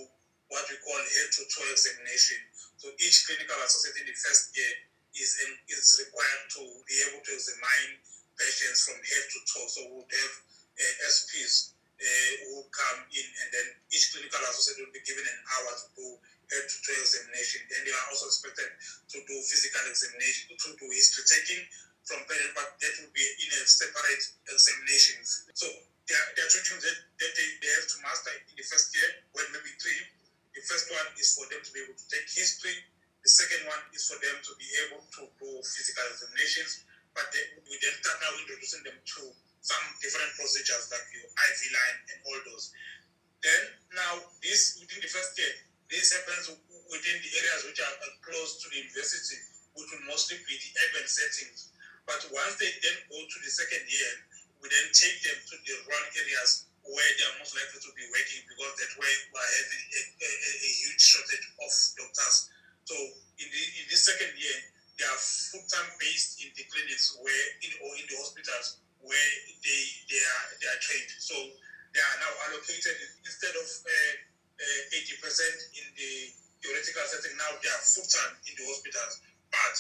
what 0.49 0.65
we 0.71 0.79
call 0.81 0.97
head 0.97 1.29
to 1.35 1.43
toe 1.51 1.67
examination. 1.75 2.39
So 2.79 2.87
each 3.03 3.27
clinical 3.27 3.59
associate 3.67 3.99
in 3.99 4.07
the 4.07 4.15
first 4.15 4.55
year 4.55 4.73
is, 5.19 5.35
um, 5.43 5.55
is 5.67 5.99
required 5.99 6.43
to 6.59 6.63
be 6.87 6.95
able 7.11 7.21
to 7.27 7.33
examine 7.35 7.99
patients 8.39 8.87
from 8.87 9.03
head 9.03 9.25
to 9.35 9.39
toe. 9.51 9.67
So 9.67 9.81
we'll 9.91 10.07
have 10.07 10.35
uh, 10.79 10.95
SPs 11.11 11.75
uh, 11.99 12.33
who 12.47 12.63
come 12.71 13.03
in 13.11 13.27
and 13.27 13.49
then 13.51 13.67
each 13.91 14.15
clinical 14.15 14.39
associate 14.47 14.79
will 14.79 14.95
be 14.95 15.03
given 15.03 15.27
an 15.27 15.41
hour 15.59 15.75
to 15.75 15.87
do 15.99 16.07
head 16.55 16.65
to 16.71 16.77
toe 16.87 16.95
examination. 17.03 17.67
Then 17.67 17.83
they 17.83 17.91
are 17.91 18.07
also 18.15 18.31
expected 18.31 18.71
to 18.71 19.19
do 19.27 19.35
physical 19.43 19.83
examination, 19.91 20.55
to 20.55 20.71
do 20.79 20.87
history 20.95 21.27
taking 21.27 21.67
from 22.07 22.23
parent, 22.31 22.55
but 22.55 22.79
that 22.79 22.95
will 23.03 23.11
be 23.11 23.27
in 23.43 23.51
a 23.59 23.63
separate 23.67 24.23
examinations. 24.49 25.51
So 25.59 25.67
there 26.07 26.17
are, 26.17 26.31
there 26.39 26.47
are 26.47 26.55
that, 26.55 26.97
that 27.21 27.33
they, 27.35 27.49
they 27.59 27.71
have 27.75 27.91
to 27.91 27.97
master 28.07 28.33
in 28.49 28.55
the 28.55 28.65
first 28.65 28.95
year, 28.95 29.27
well, 29.35 29.45
maybe 29.51 29.75
three. 29.77 29.99
The 30.59 30.67
first 30.67 30.91
one 30.91 31.15
is 31.15 31.39
for 31.39 31.47
them 31.55 31.63
to 31.63 31.71
be 31.71 31.87
able 31.87 31.95
to 31.95 32.07
take 32.11 32.27
history. 32.27 32.75
The 33.23 33.31
second 33.31 33.71
one 33.71 33.79
is 33.95 34.11
for 34.11 34.19
them 34.19 34.43
to 34.43 34.53
be 34.59 34.67
able 34.83 35.07
to 35.07 35.31
do 35.39 35.49
physical 35.63 36.03
examinations. 36.11 36.83
But 37.15 37.31
they, 37.31 37.63
we 37.63 37.79
then 37.79 37.95
start 38.03 38.19
now 38.19 38.35
introducing 38.43 38.83
them 38.83 38.99
to 38.99 39.23
some 39.63 39.85
different 40.03 40.35
procedures 40.35 40.91
like 40.91 41.07
your 41.15 41.31
IV 41.31 41.61
line 41.71 41.99
and 42.11 42.19
all 42.27 42.41
those. 42.51 42.75
Then 43.39 43.63
now 43.95 44.19
this 44.43 44.83
within 44.83 44.99
the 44.99 45.07
first 45.07 45.39
year, 45.39 45.55
this 45.95 46.11
happens 46.11 46.51
within 46.91 47.17
the 47.23 47.31
areas 47.39 47.63
which 47.63 47.79
are 47.79 47.95
close 48.27 48.59
to 48.59 48.67
the 48.75 48.83
university, 48.83 49.39
which 49.79 49.87
will 49.95 50.11
mostly 50.11 50.43
be 50.43 50.59
the 50.59 50.71
urban 50.91 51.07
settings. 51.07 51.71
But 52.03 52.19
once 52.35 52.59
they 52.59 52.75
then 52.83 52.99
go 53.07 53.23
to 53.23 53.39
the 53.47 53.53
second 53.55 53.87
year, 53.87 54.11
we 54.59 54.67
then 54.75 54.91
take 54.91 55.23
them 55.23 55.39
to 55.39 55.55
the 55.55 55.75
rural 55.87 56.07
areas 56.19 56.68
where 56.89 57.11
they 57.21 57.25
are 57.29 57.37
most 57.41 57.53
likely 57.53 57.81
to 57.85 57.91
be 57.93 58.05
working 58.09 58.41
because 58.49 58.73
that's 58.81 58.97
where 58.97 59.17
we 59.29 59.37
are 59.37 59.53
having 59.61 59.85
a, 59.93 60.01
a, 60.25 60.31
a 60.57 60.71
huge 60.81 61.03
shortage 61.03 61.47
of 61.61 61.71
doctors. 62.01 62.49
So 62.89 62.97
in 62.97 63.49
the 63.53 63.63
in 63.81 63.85
this 63.93 64.09
second 64.09 64.33
year, 64.41 64.57
they 64.97 65.05
are 65.05 65.21
full 65.21 65.65
time 65.69 65.89
based 66.01 66.41
in 66.41 66.49
the 66.57 66.65
clinics 66.67 67.15
where 67.21 67.47
in 67.61 67.71
or 67.85 67.93
in 68.01 68.09
the 68.09 68.17
hospitals 68.17 68.81
where 69.05 69.31
they 69.61 69.83
they 70.09 70.23
are 70.23 70.45
they 70.59 70.69
are 70.73 70.81
trained. 70.81 71.13
So 71.21 71.37
they 71.93 72.01
are 72.01 72.17
now 72.25 72.33
allocated 72.49 72.97
instead 73.21 73.53
of 73.53 73.69
uh, 73.69 74.13
eighty 74.97 75.15
uh, 75.15 75.21
percent 75.21 75.59
in 75.77 75.87
the 75.93 76.13
theoretical 76.65 77.05
setting. 77.05 77.37
Now 77.37 77.53
they 77.61 77.69
are 77.69 77.85
full 77.85 78.09
time 78.09 78.33
in 78.49 78.57
the 78.57 78.65
hospitals, 78.65 79.21
but 79.53 79.77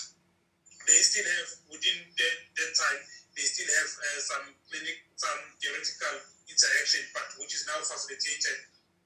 they 0.87 1.01
still 1.05 1.25
have 1.25 1.51
within 1.73 1.99
that, 2.05 2.37
that 2.57 2.73
time 2.77 3.01
they 3.33 3.45
still 3.49 3.69
have 3.69 3.91
uh, 3.97 4.21
some 4.21 4.45
clinic 4.69 5.09
some 5.17 5.41
theoretical 5.61 6.38
interaction 6.49 7.05
but 7.13 7.29
which 7.39 7.55
is 7.55 7.69
now 7.69 7.79
facilitated 7.85 8.59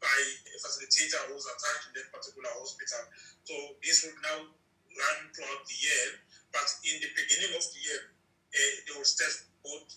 by 0.03 0.19
a 0.51 0.57
facilitator 0.59 1.31
who's 1.31 1.47
attached 1.47 1.87
to 1.87 1.91
that 1.95 2.11
particular 2.11 2.51
hospital. 2.59 3.03
So 3.47 3.55
this 3.83 4.03
will 4.03 4.19
now 4.23 4.39
run 4.99 5.19
throughout 5.31 5.63
the 5.67 5.79
year, 5.79 6.07
but 6.51 6.67
in 6.83 6.99
the 6.99 7.11
beginning 7.15 7.55
of 7.55 7.63
the 7.63 7.81
year, 7.81 8.01
uh, 8.53 8.73
they 8.85 8.93
will 8.99 9.07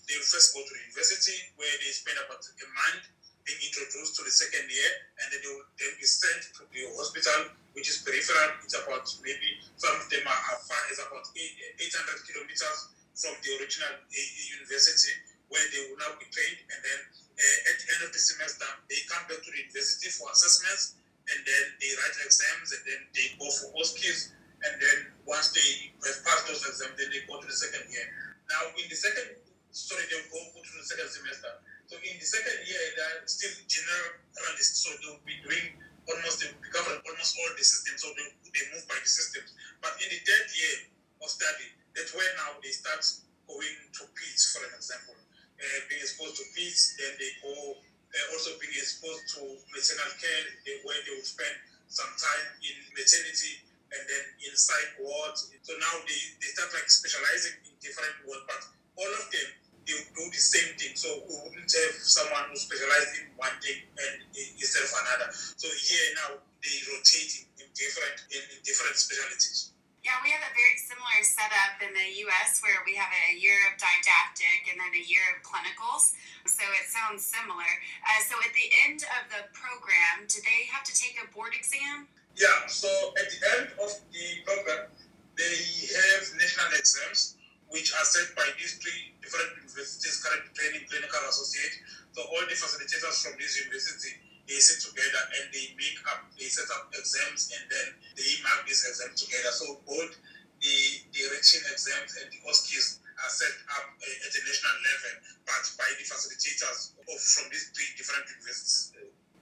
they 0.05 0.17
first 0.21 0.53
go 0.53 0.61
to 0.61 0.71
the 0.71 0.83
university 0.87 1.33
where 1.57 1.73
they 1.81 1.89
spend 1.89 2.21
about 2.21 2.39
a 2.45 2.67
month 2.69 3.09
being 3.43 3.61
introduced 3.61 4.17
to 4.17 4.21
the 4.25 4.33
second 4.33 4.65
year, 4.69 4.89
and 5.21 5.25
then 5.29 5.39
they 5.41 5.51
will 5.53 5.69
then 5.77 5.93
be 5.97 6.05
sent 6.05 6.49
to 6.57 6.65
the 6.69 6.81
hospital, 6.97 7.53
which 7.77 7.89
is 7.89 8.01
peripheral. 8.01 8.57
It's 8.65 8.77
about 8.77 9.05
maybe 9.21 9.61
some 9.77 9.93
of 9.97 10.05
them 10.09 10.25
are 10.25 10.41
as 10.53 10.61
far 10.65 10.81
as 10.89 10.97
about 11.01 11.25
800 11.33 12.25
kilometers 12.25 12.93
from 13.13 13.37
the 13.41 13.49
original 13.61 13.93
university, 14.09 15.13
where 15.49 15.65
they 15.71 15.81
will 15.89 15.99
now 16.01 16.13
be 16.17 16.27
trained, 16.33 16.59
and 16.69 16.79
then 16.81 16.99
uh, 17.37 17.69
at 17.69 17.75
the 17.77 17.87
end 17.97 18.01
of 18.07 18.11
the 18.11 18.21
semester, 18.21 18.67
they 18.89 18.99
come 19.11 19.23
back 19.29 19.39
to 19.43 19.49
the 19.49 19.59
university 19.61 20.09
for 20.09 20.29
assessments, 20.31 20.97
and 21.29 21.39
then 21.45 21.63
they 21.81 21.91
write 21.97 22.15
exams, 22.21 22.69
and 22.73 22.83
then 22.85 23.01
they 23.13 23.27
go 23.37 23.47
for 23.49 23.73
OSCEs, 23.77 24.33
and 24.65 24.73
then 24.81 24.97
once 25.25 25.53
they 25.53 25.93
have 26.05 26.19
passed 26.25 26.45
those 26.49 26.63
exams, 26.65 26.97
then 26.97 27.09
they 27.13 27.21
go 27.29 27.37
to 27.37 27.47
the 27.47 27.55
second 27.55 27.85
year. 27.89 28.05
Now, 28.49 28.73
in 28.77 28.85
the 28.89 28.97
second, 28.97 29.41
sorry, 29.73 30.05
they 30.09 30.21
go 30.29 30.39
to 30.41 30.73
the 30.77 30.85
second 30.85 31.09
semester. 31.09 31.51
So 31.85 31.97
in 32.01 32.17
the 32.17 32.25
second 32.25 32.65
year, 32.65 32.81
they're 32.97 33.29
still 33.29 33.53
generalists, 33.69 34.81
so 34.81 34.89
they'll 35.01 35.21
be 35.21 35.37
doing 35.45 35.77
almost, 36.09 36.41
they 36.41 36.49
will 36.49 36.61
be 36.61 36.69
covering 36.73 37.01
almost 37.05 37.37
all 37.37 37.51
the 37.53 37.65
systems, 37.65 38.01
so 38.01 38.09
they, 38.17 38.25
they 38.49 38.63
move 38.73 38.85
by 38.89 38.97
the 38.97 39.09
systems. 39.09 39.53
But 39.81 39.93
in 40.01 40.09
the 40.09 40.21
third 40.21 40.47
year 40.53 40.75
of 41.21 41.29
study, 41.29 41.73
that's 41.93 42.13
where 42.13 42.29
now 42.41 42.57
they 42.61 42.73
start 42.73 43.01
going 43.45 43.77
to 43.97 44.01
PEDS, 44.13 44.43
for 44.53 44.61
an 44.65 44.73
example. 44.77 45.17
Uh, 45.55 45.79
being 45.87 46.03
exposed 46.03 46.35
to 46.35 46.43
PEDS, 46.51 46.99
then 46.99 47.15
they 47.15 47.31
go 47.39 47.79
uh, 47.79 48.33
also 48.35 48.51
being 48.59 48.75
exposed 48.75 49.23
to 49.35 49.39
maternal 49.71 50.11
care, 50.19 50.43
they, 50.67 50.83
where 50.83 50.99
they 51.07 51.15
will 51.15 51.23
spend 51.23 51.55
some 51.87 52.11
time 52.19 52.45
in 52.59 52.75
maternity 52.91 53.63
and 53.95 54.01
then 54.03 54.23
inside 54.51 54.99
wards. 54.99 55.47
So 55.63 55.71
now 55.79 55.93
they, 56.03 56.19
they 56.43 56.49
start 56.51 56.75
like 56.75 56.91
specializing 56.91 57.55
in 57.63 57.73
different 57.79 58.13
wards, 58.27 58.43
but 58.47 58.61
all 58.99 59.11
of 59.15 59.25
them 59.31 59.47
they 59.85 59.93
do 60.17 60.23
the 60.27 60.41
same 60.41 60.73
thing. 60.81 60.97
So 60.97 61.07
we 61.29 61.33
wouldn't 61.45 61.69
have 61.69 61.95
someone 62.01 62.49
who 62.49 62.57
specializes 62.57 63.21
in 63.21 63.31
one 63.37 63.53
thing 63.61 63.85
and 63.85 64.13
instead 64.33 64.81
of 64.81 64.91
another. 64.91 65.29
So 65.31 65.69
here 65.69 66.05
now 66.25 66.29
they 66.65 66.75
rotate 66.89 67.45
in 67.61 67.69
different 67.77 68.17
in, 68.33 68.41
in 68.49 68.59
different 68.65 68.97
specialties. 68.97 69.74
Yeah, 70.05 70.21
we 70.21 70.29
have 70.37 70.45
a 70.45 70.53
very 70.53 70.77
similar 70.77 71.17
setup 71.25 71.81
in 71.81 71.89
the 71.89 72.29
US 72.29 72.61
where 72.61 72.77
we 72.85 72.93
have 72.93 73.09
a 73.09 73.33
year 73.41 73.57
of 73.65 73.73
didactic 73.81 74.69
and 74.69 74.77
then 74.77 74.93
a 74.93 75.01
year 75.01 75.25
of 75.33 75.41
clinicals. 75.41 76.13
So 76.45 76.61
it 76.77 76.85
sounds 76.93 77.25
similar. 77.25 77.65
Uh, 78.05 78.21
so 78.21 78.37
at 78.45 78.53
the 78.53 78.69
end 78.85 79.01
of 79.01 79.25
the 79.33 79.49
program, 79.57 80.29
do 80.29 80.37
they 80.45 80.69
have 80.69 80.85
to 80.85 80.93
take 80.93 81.17
a 81.17 81.25
board 81.33 81.57
exam? 81.57 82.05
Yeah, 82.37 82.69
so 82.69 82.85
at 83.17 83.33
the 83.33 83.41
end 83.57 83.73
of 83.81 83.97
the 84.13 84.27
program, 84.45 84.93
they 85.41 85.57
have 85.89 86.21
national 86.37 86.69
exams 86.77 87.41
which 87.73 87.89
are 87.97 88.05
set 88.05 88.29
by 88.37 88.45
these 88.61 88.77
three 88.77 89.09
different 89.25 89.57
universities 89.57 90.21
currently 90.21 90.53
training 90.53 90.85
clinical 90.85 91.17
associate. 91.25 91.81
So 92.13 92.29
all 92.29 92.45
the 92.45 92.53
facilitators 92.53 93.25
from 93.25 93.41
this 93.41 93.57
university, 93.57 94.21
they 94.45 94.61
sit 94.61 94.77
together 94.81 95.23
and 95.41 95.49
they 95.49 95.73
make 95.73 95.97
up, 96.05 96.25
they 96.37 96.49
set 96.49 96.69
up 96.77 96.93
exams 96.93 97.49
and 97.53 97.65
then 97.65 97.87
they 98.13 98.29
mark 98.45 98.65
these 98.69 98.85
exams 98.85 99.17
together. 99.17 99.51
So 99.53 99.81
both 99.85 100.13
the, 100.61 100.77
the 101.13 101.21
written 101.33 101.61
exams 101.69 102.13
and 102.21 102.27
the 102.29 102.39
OSCEs 102.45 103.01
are 103.01 103.31
set 103.31 103.55
up 103.73 103.85
uh, 103.89 104.25
at 104.27 104.31
a 104.33 104.41
national 104.45 104.77
level, 104.85 105.13
but 105.49 105.63
by 105.79 105.89
the 105.97 106.05
facilitators 106.05 106.93
of, 106.99 107.17
from 107.17 107.45
these 107.49 107.73
three 107.73 107.89
different 107.97 108.25
universities, 108.27 108.93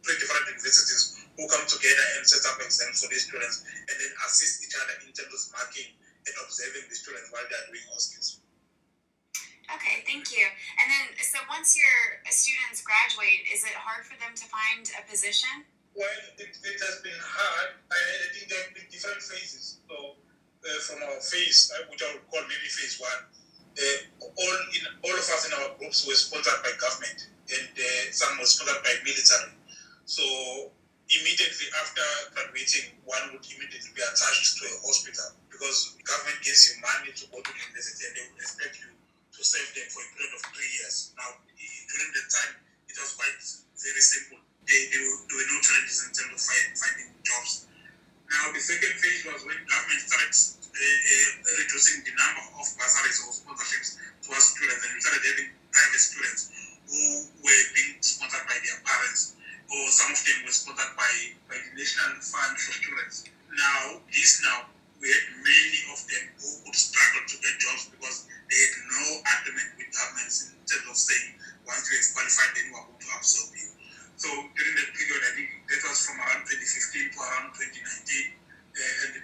three 0.03 0.19
different 0.19 0.45
universities 0.51 1.19
who 1.35 1.43
come 1.47 1.65
together 1.65 2.05
and 2.19 2.23
set 2.27 2.43
up 2.47 2.59
exams 2.61 3.01
for 3.01 3.09
these 3.09 3.25
students 3.27 3.65
and 3.65 3.95
then 3.95 4.11
assist 4.27 4.63
each 4.63 4.75
other 4.77 4.95
in 5.03 5.11
terms 5.11 5.31
of 5.31 5.41
marking 5.51 5.89
and 6.27 6.35
observing 6.43 6.85
the 6.87 6.95
students 6.95 7.27
while 7.31 7.43
they 7.49 7.57
are 7.59 7.67
doing 7.71 7.83
OSCEs. 7.91 8.42
Okay, 9.71 10.03
thank 10.03 10.31
you. 10.35 10.43
And 10.43 10.87
then, 10.91 11.05
so 11.23 11.39
once 11.47 11.77
your 11.77 12.19
students 12.27 12.83
graduate, 12.83 13.47
is 13.47 13.63
it 13.63 13.75
hard 13.79 14.03
for 14.03 14.19
them 14.19 14.35
to 14.35 14.45
find 14.51 14.83
a 14.99 15.01
position? 15.07 15.63
Well, 15.95 16.09
it, 16.41 16.51
it 16.51 16.77
has 16.83 16.99
been 16.99 17.21
hard. 17.21 17.79
I, 17.87 17.95
I 17.95 18.27
think 18.35 18.51
there 18.51 18.59
have 18.59 18.73
been 18.75 18.89
different 18.91 19.23
phases. 19.23 19.79
So, 19.87 20.19
uh, 20.19 20.79
from 20.83 20.99
our 21.07 21.19
phase, 21.21 21.71
uh, 21.75 21.87
which 21.87 22.03
I 22.03 22.11
would 22.17 22.25
call 22.27 22.43
maybe 22.43 22.67
phase 22.67 22.99
one, 22.99 23.23
uh, 23.77 23.99
all 24.19 24.57
in 24.73 24.83
all 25.05 25.15
of 25.15 25.27
us 25.31 25.43
in 25.47 25.53
our 25.55 25.75
groups 25.79 26.05
were 26.05 26.17
sponsored 26.17 26.59
by 26.65 26.73
government, 26.81 27.29
and 27.51 27.71
uh, 27.71 28.03
some 28.11 28.35
were 28.39 28.49
sponsored 28.49 28.83
by 28.83 28.95
military. 29.05 29.53
So 30.05 30.23
immediately 31.07 31.67
after 31.79 32.05
graduating, 32.35 32.99
one 33.05 33.31
would 33.31 33.45
immediately 33.45 33.91
be 33.95 34.03
attached 34.03 34.59
to 34.59 34.63
a 34.67 34.75
hospital 34.83 35.35
because 35.51 35.95
government 36.03 36.41
gives 36.41 36.67
you 36.67 36.81
money 36.81 37.11
to 37.13 37.23
go 37.29 37.37
to 37.39 37.51
university 37.53 38.03
and 38.09 38.13
they 38.17 38.25
would 38.33 38.41
expect 38.41 38.81
you 38.81 38.93
to 39.43 39.51
serve 39.51 39.75
them 39.75 39.87
for 39.91 39.99
a 39.99 40.09
period 40.15 40.31
of 40.39 40.41
three 40.55 40.71
years. 40.79 41.11
Now, 41.19 41.27
during 41.35 42.11
that 42.15 42.27
time, 42.31 42.53
it 42.87 42.95
was 42.95 43.11
quite 43.19 43.35
very 43.75 43.99
simple. 43.99 44.39
They, 44.63 44.79
they 44.87 45.03
were, 45.03 45.19
there 45.27 45.35
were 45.35 45.49
no 45.51 45.59
challenges 45.59 45.99
in 46.07 46.15
terms 46.15 46.31
of 46.31 46.39
find, 46.39 46.71
finding 46.79 47.11
jobs. 47.27 47.67
Now, 48.31 48.55
the 48.55 48.63
second 48.63 48.95
phase 49.03 49.27
was 49.27 49.43
when 49.43 49.59
government 49.67 49.99
started 49.99 50.31
uh, 50.31 50.79
uh, 50.79 51.59
reducing 51.59 52.07
the 52.07 52.15
number 52.15 52.43
of 52.55 52.65
bursaries 52.79 53.19
or 53.27 53.35
sponsorships 53.35 53.99
to 53.99 54.27
our 54.31 54.39
students, 54.39 54.79
and 54.79 54.91
we 54.95 54.99
started 55.03 55.23
having 55.27 55.49
private 55.75 56.03
students 56.07 56.41
who 56.87 57.03
were 57.43 57.63
being 57.75 57.99
sponsored 57.99 58.47
by 58.47 58.55
their 58.63 58.79
parents, 58.79 59.35
or 59.67 59.83
some 59.91 60.07
of 60.07 60.23
them 60.23 60.39
were 60.47 60.55
sponsored 60.55 60.95
by, 60.95 61.11
by 61.51 61.59
the 61.59 61.71
National 61.75 62.15
Fund 62.23 62.55
for 62.63 62.71
Students. 62.79 63.27
Now, 63.51 63.99
this 64.07 64.39
now 64.39 64.71
had 65.11 65.25
many 65.43 65.81
of 65.91 65.99
them 66.07 66.23
who 66.39 66.49
would 66.63 66.77
struggle 66.77 67.23
to 67.27 67.35
get 67.43 67.55
jobs 67.59 67.91
because 67.91 68.17
they 68.47 68.57
had 68.59 68.73
no 68.87 69.03
agreement 69.19 69.69
with 69.75 69.89
governments 69.91 70.53
in 70.53 70.59
terms 70.63 70.87
of 70.87 70.95
saying 70.95 71.35
once 71.67 71.83
you 71.91 71.99
have 71.99 72.07
qualified, 72.15 72.51
then 72.55 72.65
we 72.71 72.75
are 72.79 72.85
going 72.87 73.01
to 73.03 73.09
absorb 73.19 73.49
you. 73.55 73.67
So 74.15 74.29
during 74.31 74.75
that 74.79 74.89
period, 74.95 75.21
I 75.27 75.31
think 75.35 75.49
that 75.67 75.81
was 75.83 75.99
from 76.07 76.19
around 76.23 76.47
2015 76.47 77.11
to 77.11 77.19
around 77.19 77.47
2019 77.55 77.83
uh, 77.83 79.03
and 79.03 79.11
the 79.17 79.22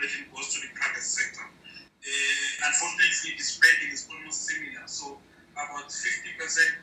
population 0.00 0.24
goes 0.32 0.48
to 0.48 0.60
the 0.64 0.72
private 0.72 1.04
sector. 1.04 1.44
Uh, 1.44 2.66
unfortunately, 2.72 3.36
the 3.36 3.44
spending 3.44 3.92
is 3.92 4.08
almost 4.08 4.48
similar. 4.48 4.80
So 4.88 5.20
about 5.52 5.92
50% 5.92 6.79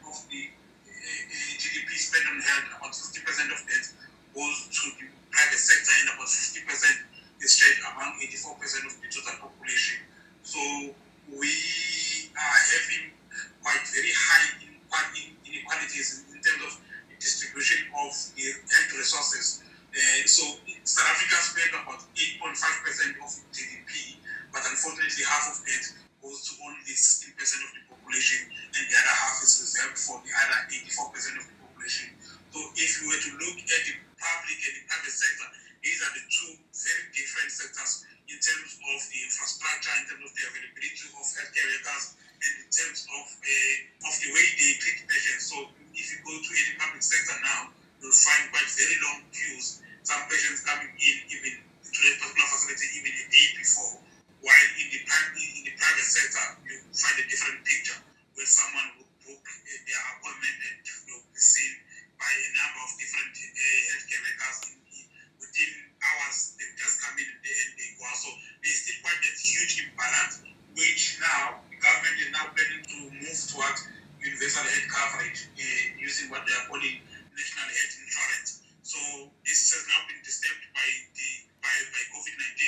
in 39.98 40.04
terms 40.06 40.24
of 40.26 40.32
the 40.34 40.44
availability 40.46 41.06
of 41.10 41.26
healthcare 41.26 41.68
workers 41.74 42.06
and 42.38 42.54
in 42.62 42.70
terms 42.70 43.00
of 43.10 43.26
uh, 43.26 44.08
of 44.08 44.14
the 44.22 44.30
way 44.30 44.46
they 44.58 44.72
treat 44.78 45.00
patients. 45.10 45.50
So 45.50 45.58
if 45.98 46.06
you 46.14 46.18
go 46.22 46.34
to 46.38 46.52
any 46.54 46.74
public 46.78 47.02
sector 47.02 47.38
now, 47.42 47.74
you'll 47.98 48.14
find 48.14 48.54
quite 48.54 48.70
very 48.78 48.98
long 49.02 49.26
queues. 49.34 49.82
Some 50.06 50.22
patients 50.30 50.62
coming 50.64 50.94
in 50.94 51.18
even 51.34 51.54
to 51.58 52.00
a 52.06 52.12
particular 52.22 52.48
facility 52.54 52.88
even 53.02 53.14
a 53.18 53.26
day 53.28 53.48
before. 53.58 54.06
While 54.46 54.70
in 54.78 54.88
the 54.94 55.02
in 55.02 55.64
the 55.66 55.74
private 55.74 56.08
sector, 56.08 56.46
you 56.70 56.78
find 56.94 57.18
a 57.18 57.26
different 57.26 57.66
picture 57.66 58.00
where 58.38 58.46
someone 58.46 59.02
would 59.02 59.12
book 59.26 59.42
uh, 59.42 59.80
their 59.90 60.02
appointment 60.14 60.58
and 60.62 60.78
you 60.86 60.98
know, 61.10 61.20
be 61.34 61.42
seen 61.42 61.74
by 62.22 62.30
a 62.30 62.50
number 62.54 62.80
of 62.86 62.92
different 63.02 63.34
uh, 63.34 63.50
healthcare 63.92 64.22
workers 64.22 64.58
in, 64.70 64.78
in, 64.94 65.06
within 65.42 65.72
hours. 66.02 66.56
They 66.58 66.66
just 66.78 67.02
come 67.02 67.16
in 67.18 67.28
and 67.28 67.42
they, 67.42 67.54
and 67.54 67.72
they 67.78 67.88
go 67.98 68.06
out. 68.06 68.18
So 68.18 68.30
there's 68.62 68.80
still 68.86 69.00
quite 69.02 69.20
that 69.20 69.36
huge 69.38 69.74
imbalance, 69.84 70.36
which 70.78 71.18
now 71.22 71.62
the 71.70 71.78
government 71.78 72.18
is 72.22 72.30
now 72.34 72.46
planning 72.54 72.84
to 72.86 72.98
move 73.22 73.40
towards 73.50 73.80
universal 74.22 74.66
health 74.66 74.90
coverage 74.90 75.40
uh, 75.56 75.86
using 76.02 76.28
what 76.34 76.44
they 76.46 76.54
are 76.54 76.66
calling 76.70 76.98
national 77.34 77.70
health 77.70 77.96
insurance. 78.02 78.50
So 78.82 79.00
this 79.44 79.72
has 79.76 79.84
now 79.92 80.02
been 80.08 80.22
disturbed 80.24 80.64
by 80.74 80.88
the 81.14 81.30
by, 81.60 81.74
by 81.92 82.04
COVID-19, 82.16 82.60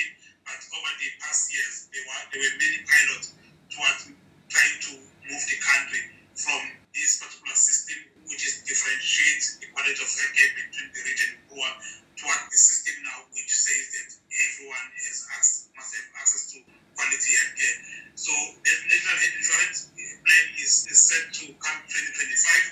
but 0.44 0.60
over 0.76 0.92
the 1.00 1.08
past 1.22 1.48
years 1.48 1.88
there 1.90 2.04
were 2.04 2.22
there 2.34 2.42
were 2.44 2.54
many 2.60 2.78
pilots 2.84 3.34
towards 3.72 4.02
trying 4.50 4.76
to 4.84 4.92
move 5.30 5.42
the 5.46 5.58
country 5.62 6.02
from 6.34 6.60
this 6.92 7.22
particular 7.22 7.56
system, 7.56 7.98
which 8.26 8.42
is 8.44 8.62
differentiates 8.66 9.62
the 9.62 9.66
quality 9.72 9.96
of 9.96 10.10
healthcare 10.10 10.50
between 10.58 10.88
the 10.90 11.00
rich 11.06 11.22
and 11.30 11.34
poor, 11.48 11.68
toward 12.20 12.40
the 12.52 12.60
system 12.60 13.00
now 13.02 13.24
which 13.32 13.48
says 13.48 13.84
that 13.96 14.08
everyone 14.28 14.88
has 14.92 15.24
access, 15.32 15.72
must 15.72 15.96
have 15.96 16.08
access 16.20 16.52
to 16.52 16.56
quality 16.92 17.32
healthcare. 17.32 17.76
So 18.14 18.32
the 18.60 18.72
national 18.92 19.16
health 19.16 19.36
insurance 19.40 19.78
plan 19.96 20.44
is, 20.60 20.84
is 20.92 21.00
set 21.00 21.32
to 21.40 21.44
come 21.56 21.80
2025. 21.88 22.69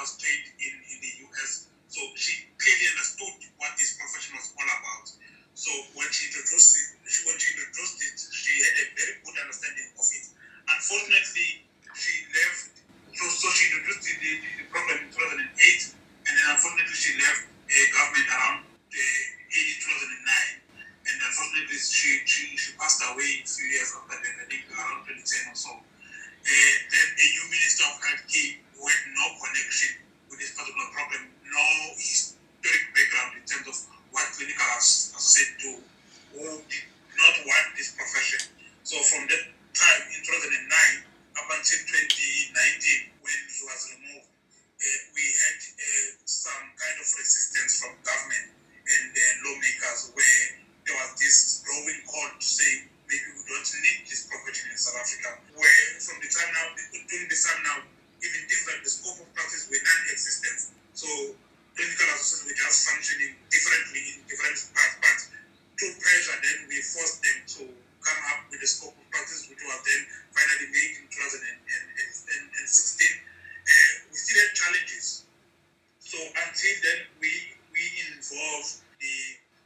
Was 0.00 0.16
trained 0.16 0.59
now, 56.80 57.28
the 57.28 57.36
now, 57.64 57.78
even 58.20 58.40
things 58.48 58.64
like 58.68 58.80
the 58.84 58.90
scope 58.90 59.20
of 59.20 59.28
practice 59.36 59.68
were 59.68 59.80
non-existent. 59.80 60.72
So 60.96 61.08
clinical 61.76 62.08
associates 62.16 62.44
were 62.48 62.56
just 62.56 62.78
functioning 62.88 63.32
differently 63.48 64.02
in 64.16 64.24
different 64.28 64.56
parts, 64.72 64.96
but 65.00 65.18
through 65.80 65.94
pressure, 65.96 66.38
then 66.40 66.68
we 66.68 66.80
forced 66.84 67.24
them 67.24 67.38
to 67.56 67.62
come 68.00 68.20
up 68.32 68.48
with 68.52 68.60
a 68.60 68.68
scope 68.68 68.96
of 68.96 69.06
practice, 69.08 69.48
which 69.48 69.60
was 69.64 69.80
then 69.84 70.02
finally 70.32 70.68
made 70.72 70.92
in 71.00 71.06
2016. 71.08 71.48
Uh, 72.60 73.92
we 74.12 74.16
still 74.16 74.40
had 74.40 74.52
challenges. 74.56 75.24
So 76.00 76.18
until 76.18 76.74
then, 76.84 77.00
we 77.22 77.32
we 77.70 77.84
involve 78.12 78.66
the 78.98 79.14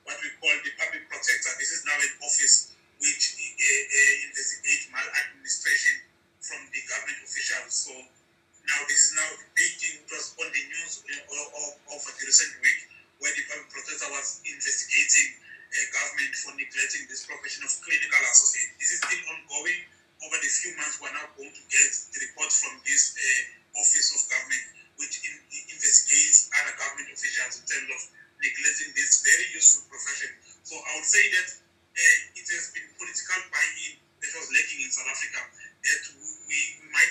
what 0.05 0.20
we 0.20 0.29
call 0.38 0.53
the 0.61 0.70
public 0.77 1.09
protector. 1.09 1.53
This 1.57 1.72
is 1.72 1.83
now 1.88 1.96
an 1.96 2.12
office 2.20 2.77
which 3.00 3.24
uh, 3.35 3.42
uh, 3.42 4.29
investigates 4.29 4.92
maladministration 4.92 6.13
from 6.44 6.61
the 6.68 6.80
government 6.85 7.24
officials. 7.24 7.72
So 7.72 7.92
now 8.68 8.80
this 8.88 9.00
is 9.09 9.12
now 9.16 9.28
the 9.40 9.48
big 9.57 9.72
on 10.40 10.48
the 10.52 10.64
news 10.68 11.00
of, 11.00 12.00
the 12.04 12.24
recent 12.24 12.52
week, 12.61 12.80
where 13.20 13.33
the 13.33 13.44
public 13.48 13.68
protector 13.72 14.09
was 14.12 14.44
investigating 14.44 15.40
uh, 15.40 15.76
government 15.90 16.33
for 16.37 16.52
neglecting 16.57 17.09
this 17.09 17.24
profession 17.24 17.64
of 17.64 17.72
clinical 17.80 18.22
associate. 18.28 18.76
This 18.76 18.92
is 18.96 19.00
still 19.00 19.24
ongoing. 19.33 19.80
Over 20.24 20.37
the 20.40 20.48
few 20.48 20.72
months, 20.80 21.00
we're 21.00 21.12
now 21.12 21.28
going 21.37 21.52
to 21.52 21.64
get 21.68 21.90
the 22.12 22.18
report 22.28 22.48
from 22.48 22.80
this 22.87 23.12
uh, 23.16 23.80
office 23.80 24.09
of 24.14 24.20
government, 24.30 24.64
which 24.96 25.20
in, 25.26 25.35
investigates 25.68 26.48
other 26.61 26.72
government 26.80 27.12
officials 27.12 27.61
in 27.61 27.64
terms 27.68 27.88
of 27.88 28.00
neglecting 28.40 28.92
this 28.96 29.20
very 29.24 29.48
useful 29.52 29.85
profession. 29.88 30.33
So 30.64 30.76
I 30.76 30.90
would 30.96 31.09
say 31.09 31.24
that 31.40 31.48
uh, 31.57 32.38
it 32.40 32.46
has 32.48 32.72
been 32.72 32.88
political 32.96 33.40
buy-in 33.52 34.00
that 34.24 34.30
was 34.33 34.48
lacking 34.48 34.80
in 34.80 34.90
South 34.92 35.11
Africa 35.12 35.40
that 35.85 36.04
we, 36.16 36.34
we 36.54 36.88
might 36.92 37.03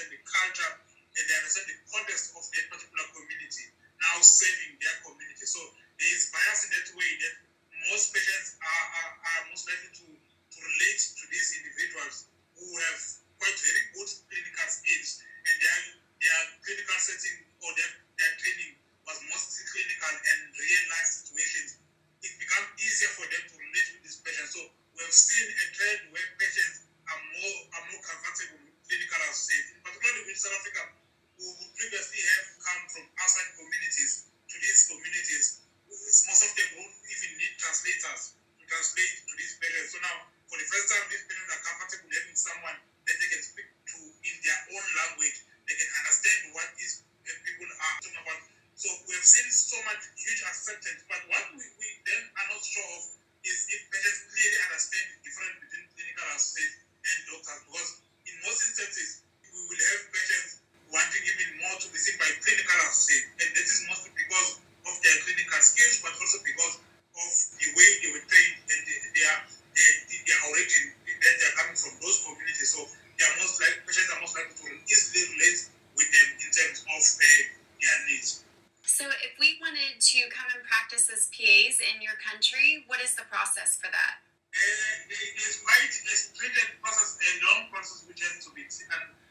understand 0.00 0.16
the 0.16 0.20
culture 0.24 0.72
and 1.12 1.22
they 1.28 1.36
understand 1.36 1.66
the 1.68 1.78
context 1.92 2.32
of 2.32 2.42
that 2.48 2.64
particular 2.72 3.06
community 3.12 3.66
now 4.00 4.16
saving 4.24 4.80
their 4.80 4.96
community. 5.04 5.44
So 5.44 5.60
there 6.00 6.12
is 6.16 6.32
bias 6.32 6.60
in 6.64 6.70
that 6.72 6.88
way 6.96 7.10
that 7.20 7.34
most 7.92 8.16
patients 8.16 8.56
are, 8.64 8.86
are, 8.96 9.12
are 9.20 9.42
most 9.52 9.68
likely 9.68 9.92
to, 10.00 10.06
to 10.08 10.56
relate 10.56 11.00
to 11.20 11.22
these 11.28 11.48
individuals 11.60 12.32
who 12.56 12.64
have 12.64 13.00
quite 13.36 13.56
very 13.60 13.82
good 13.92 14.08
clinical 14.32 14.68
skills 14.72 15.20
and 15.20 15.54
their, 15.60 15.78
their 16.16 16.40
clinical 16.64 16.96
setting 16.96 17.44
or 17.60 17.70
their, 17.76 17.90
their 18.16 18.32
training 18.40 18.72
was 19.04 19.20
mostly 19.28 19.68
clinical 19.68 20.12
and 20.16 20.38
real 20.56 20.84
life 20.96 21.08
situations. 21.12 21.76
It 22.24 22.32
becomes 22.40 22.68
easier 22.80 23.12
for 23.16 23.28
them 23.28 23.44
to 23.52 23.54
relate 23.56 23.88
with 23.96 24.02
these 24.04 24.20
patients. 24.24 24.56
So 24.56 24.60
we 24.96 25.04
have 25.04 25.12
seen 25.12 25.44
a 25.44 25.64
trend 25.76 26.00
where 26.12 26.24
patients 26.40 26.88
are 27.08 27.20
more 27.36 27.56
are 27.74 27.84
more 27.90 28.02
comfortable 28.04 28.59
clinical 28.90 29.22
and 29.22 29.38
safe, 29.38 29.66
particularly 29.86 30.26
with 30.26 30.34
South 30.34 30.58
Africa, 30.58 30.82
who 31.38 31.46
would 31.46 31.72
previously 31.78 32.18
have 32.26 32.46
come 32.58 32.82
from 32.90 33.06
outside 33.22 33.54
communities 33.54 34.26
to 34.50 34.54
these 34.58 34.90
communities. 34.90 35.62
Most 36.26 36.42
of 36.42 36.50
them 36.58 36.68
won't 36.74 36.96
even 37.06 37.30
need 37.38 37.54
translators 37.54 38.34
to 38.34 38.62
translate 38.66 39.14
to 39.30 39.32
these 39.38 39.54
patients. 39.62 39.94
So 39.94 40.02
now, 40.02 40.26
for 40.50 40.58
the 40.58 40.66
first 40.66 40.90
time, 40.90 41.06
these 41.06 41.22
patients 41.22 41.54
are 41.54 41.62
comfortable 41.62 42.10
having 42.10 42.34
someone 42.34 42.78
that 42.82 43.14
they 43.14 43.30
can 43.30 43.42
speak 43.46 43.70
to 43.70 43.98
in 44.26 44.34
their 44.42 44.60
own 44.74 44.86
language. 45.06 45.38
They 45.70 45.76
can 45.78 45.90
understand 46.02 46.40
what 46.50 46.66
these 46.74 47.06
uh, 47.06 47.30
people 47.46 47.70
are 47.70 47.94
talking 48.02 48.18
about. 48.26 48.42
So 48.74 48.90
we 49.06 49.14
have 49.14 49.22
seen 49.22 49.46
so 49.54 49.78
much 49.86 50.02
huge 50.18 50.42
acceptance, 50.50 51.06
but 51.06 51.20
what 51.30 51.46
we, 51.54 51.62
we 51.78 51.88
then 52.10 52.22
are 52.42 52.48
not 52.50 52.62
sure 52.66 52.90
of 52.98 53.06
is 53.46 53.58
if 53.70 53.86
patients 53.86 54.34
clearly 54.34 54.58
understand 54.66 55.06
the 55.14 55.18
difference 55.22 55.56
between 55.62 55.84
clinical 55.94 56.26
associate 56.34 56.74
and 57.06 57.18
doctors 57.30 57.60
because 57.70 57.90
most 58.46 58.60
instances, 58.66 59.24
we 59.42 59.60
will 59.68 59.82
have 59.82 60.02
patients 60.12 60.60
wanting 60.90 61.24
even 61.24 61.48
more 61.62 61.76
to 61.78 61.88
be 61.92 61.98
seen 62.00 62.16
by 62.18 62.28
clinical 62.42 62.78
associates. 62.88 63.30
And 63.40 63.48
this 63.54 63.68
is 63.68 63.80
mostly 63.86 64.12
because 64.16 64.60
of 64.86 64.94
their 65.04 65.16
clinical 65.24 65.60
skills, 65.62 66.02
but 66.02 66.12
also 66.16 66.38
because 66.42 66.74
of 66.80 67.30
the 67.60 67.68
way 67.76 67.88
they 68.00 68.10
were 68.16 68.24
trained 68.26 68.56
and 68.64 68.80
their, 68.86 69.34
their, 69.76 69.94
their 70.24 70.40
origin, 70.50 70.84
that 71.20 71.34
they 71.36 71.46
are 71.52 71.56
coming 71.60 71.76
from 71.76 71.94
those 72.00 72.18
communities. 72.24 72.70
So 72.72 72.88
they 73.20 73.24
are 73.28 73.36
most 73.36 73.60
like 73.60 73.84
patients 73.84 74.10
are 74.16 74.20
most 74.24 74.32
likely 74.32 74.56
to 74.56 74.66
easily 74.88 75.22
relate 75.36 75.60
with 75.92 76.08
them 76.08 76.28
in 76.40 76.48
terms 76.48 76.80
of 76.88 77.02
uh, 77.04 77.24
their 77.76 77.98
needs. 78.08 78.40
So, 78.88 79.08
if 79.24 79.32
we 79.40 79.56
wanted 79.60 79.96
to 79.96 80.18
come 80.28 80.48
and 80.52 80.60
practice 80.66 81.08
as 81.08 81.28
PAs 81.32 81.80
in 81.80 82.04
your 82.04 82.16
country, 82.20 82.84
what 82.84 83.00
is 83.00 83.16
the 83.16 83.24
process 83.28 83.76
for 83.80 83.88
that? 83.88 84.20
Uh, 84.50 84.92
there's 85.08 85.62
quite 85.62 85.88
a 85.88 86.14
stringent 86.16 86.74
process, 86.82 87.16
a 87.16 87.30
long 87.48 87.70
process 87.70 88.02
which 88.04 88.20
has 88.20 88.44
to 88.44 88.50
be 88.52 88.66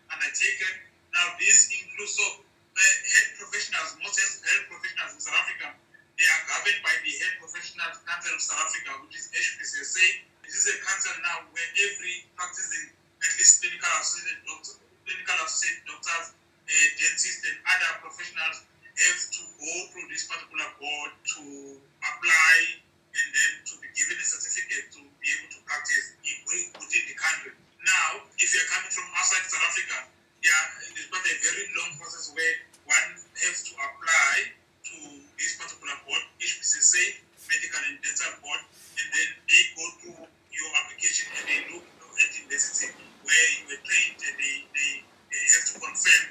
undertaken. 0.10 0.74
Now, 1.13 1.36
this 1.38 1.69
includes 1.69 2.15
so 2.15 2.24
uh, 2.24 2.82
health 2.82 3.32
professionals, 3.36 3.89
most 4.00 4.17
health 4.17 4.65
professionals 4.72 5.12
in 5.17 5.19
South 5.22 5.38
Africa, 5.38 5.76
they 6.17 6.28
are 6.28 6.43
governed 6.52 6.82
by 6.84 6.95
the 7.00 7.12
Health 7.15 7.38
Professionals 7.48 7.95
Council 8.04 8.36
of 8.36 8.41
South 8.43 8.60
Africa, 8.60 8.91
which 9.08 9.15
is 9.15 9.32
HPCSA. 9.32 10.08
This 10.43 10.56
is 10.56 10.67
a 10.67 10.76
council 10.84 11.15
now 11.24 11.48
where 11.52 11.69
every 11.80 12.28
practicing 12.36 12.91
at 13.24 13.32
least 13.39 13.63
clinical 13.63 13.91
associate 14.00 14.43
doctor, 14.43 14.76
clinical 15.08 15.38
associate 15.48 15.80
doctors, 15.88 16.36
uh, 16.36 16.88
dentists, 17.00 17.43
and 17.48 17.56
other 17.63 17.91
professionals 18.04 18.67
have 19.00 19.22
to 19.32 19.41
go 19.63 19.72
through 19.95 20.08
this 20.12 20.28
particular 20.28 20.67
board 20.76 21.12
to 21.24 21.43
apply 22.04 22.56
and 23.15 23.28
then 23.32 23.52
to 23.63 23.74
be 23.80 23.88
given 23.95 24.19
a 24.19 24.28
certificate 24.28 24.91
to 24.91 25.02
be 25.24 25.28
able 25.39 25.50
to 25.56 25.60
practice 25.63 26.19
in, 26.19 26.36
within 26.48 27.04
the 27.08 27.15
country. 27.15 27.56
Now, 27.80 28.28
if 28.36 28.48
you're 28.52 28.69
coming 28.76 28.91
from 28.91 29.08
outside 29.15 29.48
South 29.48 29.65
Africa, 29.72 29.98
yeah, 30.50 30.90
it 30.90 30.98
is 30.98 31.08
not 31.14 31.22
a 31.22 31.36
very 31.46 31.66
long 31.78 31.92
process 32.02 32.34
where 32.34 32.56
one 32.90 33.10
has 33.46 33.62
to 33.70 33.74
apply 33.78 34.34
to 34.50 34.98
this 35.38 35.62
particular 35.62 35.94
board, 36.10 36.26
HPCSA, 36.42 37.22
Medical 37.46 37.82
and 37.86 38.02
Dental 38.02 38.34
Board, 38.42 38.62
and 38.98 39.08
then 39.14 39.30
they 39.46 39.62
go 39.78 39.86
through 40.02 40.26
your 40.26 40.70
application 40.82 41.30
and 41.38 41.46
they 41.46 41.60
look 41.70 41.86
at 41.86 42.28
the 42.34 42.38
university 42.50 42.90
where 43.22 43.46
you 43.62 43.64
were 43.70 43.82
trained 43.86 44.18
and 44.26 44.36
they, 44.42 44.56
they, 44.74 44.92
they 45.06 45.42
have 45.54 45.66
to 45.70 45.76
confirm 45.78 46.24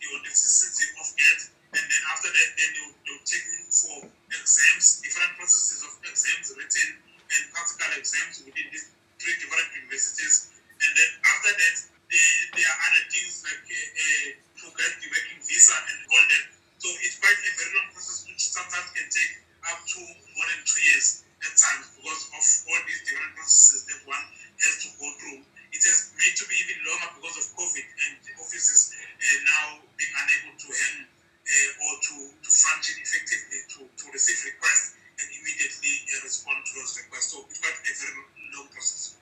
the 0.00 0.06
authenticity 0.16 0.86
of 0.96 1.08
it. 1.12 1.40
And 1.76 1.84
then 1.84 2.02
after 2.08 2.32
that, 2.32 2.48
then 2.56 2.70
they'll, 2.72 2.96
they'll 3.04 3.26
take 3.28 3.44
you 3.52 3.68
for 3.68 3.96
exams, 4.32 5.04
different 5.04 5.36
processes 5.36 5.84
of 5.84 5.92
exams, 6.08 6.56
written 6.56 6.88
and 7.04 7.42
practical 7.52 7.92
exams 8.00 8.40
within 8.48 8.64
these 8.72 8.88
three 9.20 9.36
different 9.36 9.68
universities. 9.76 10.56
And 10.56 10.90
then 10.96 11.10
after 11.20 11.52
that, 11.52 11.76
there, 12.08 12.36
there 12.56 12.68
are 12.72 12.78
other 12.88 13.04
things 13.12 13.44
like 13.44 13.60
uh, 13.68 13.76
uh, 13.76 14.28
to 14.32 14.66
get 14.72 14.92
the 15.04 15.08
working 15.12 15.40
visa 15.44 15.76
and 15.76 15.98
all 16.08 16.24
that. 16.24 16.44
So 16.80 16.88
it's 17.04 17.20
quite 17.20 17.36
a 17.36 17.52
very 17.52 17.72
long 17.76 17.88
process, 17.92 18.24
which 18.24 18.42
sometimes 18.48 18.88
can 18.96 19.08
take 19.12 19.44
up 19.68 19.80
to 19.84 20.00
more 20.32 20.46
than 20.48 20.60
two 20.64 20.80
years 20.88 21.26
at 21.44 21.52
times 21.52 21.92
because 22.00 22.22
of 22.32 22.44
all 22.70 22.82
these 22.88 23.02
different 23.04 23.32
processes 23.36 23.84
that 23.92 24.00
one 24.08 24.24
has 24.56 24.74
to 24.86 24.88
go 24.96 25.06
through. 25.20 25.44
It 25.68 25.82
has 25.84 26.16
made 26.16 26.32
to 26.32 26.44
be 26.48 26.56
even 26.64 26.80
longer 26.88 27.20
because 27.20 27.36
of 27.44 27.46
COVID 27.60 27.86
and 27.86 28.12
the 28.24 28.32
offices 28.40 28.96
uh, 28.96 29.38
now 29.44 29.84
being 30.00 30.14
unable 30.16 30.56
to 30.56 30.68
handle 30.72 31.12
uh, 31.12 31.84
or 31.84 31.92
to, 32.08 32.14
to 32.40 32.50
function 32.50 32.96
effectively 33.04 33.60
to, 33.76 33.80
to 33.84 34.04
receive 34.16 34.40
requests 34.48 34.96
and 35.20 35.28
immediately 35.28 36.08
uh, 36.08 36.24
respond 36.24 36.64
to 36.64 36.72
those 36.72 36.96
requests. 37.04 37.36
So 37.36 37.44
it's 37.52 37.60
quite 37.60 37.76
a 37.76 37.92
very 37.92 38.16
long 38.56 38.72
process. 38.72 39.18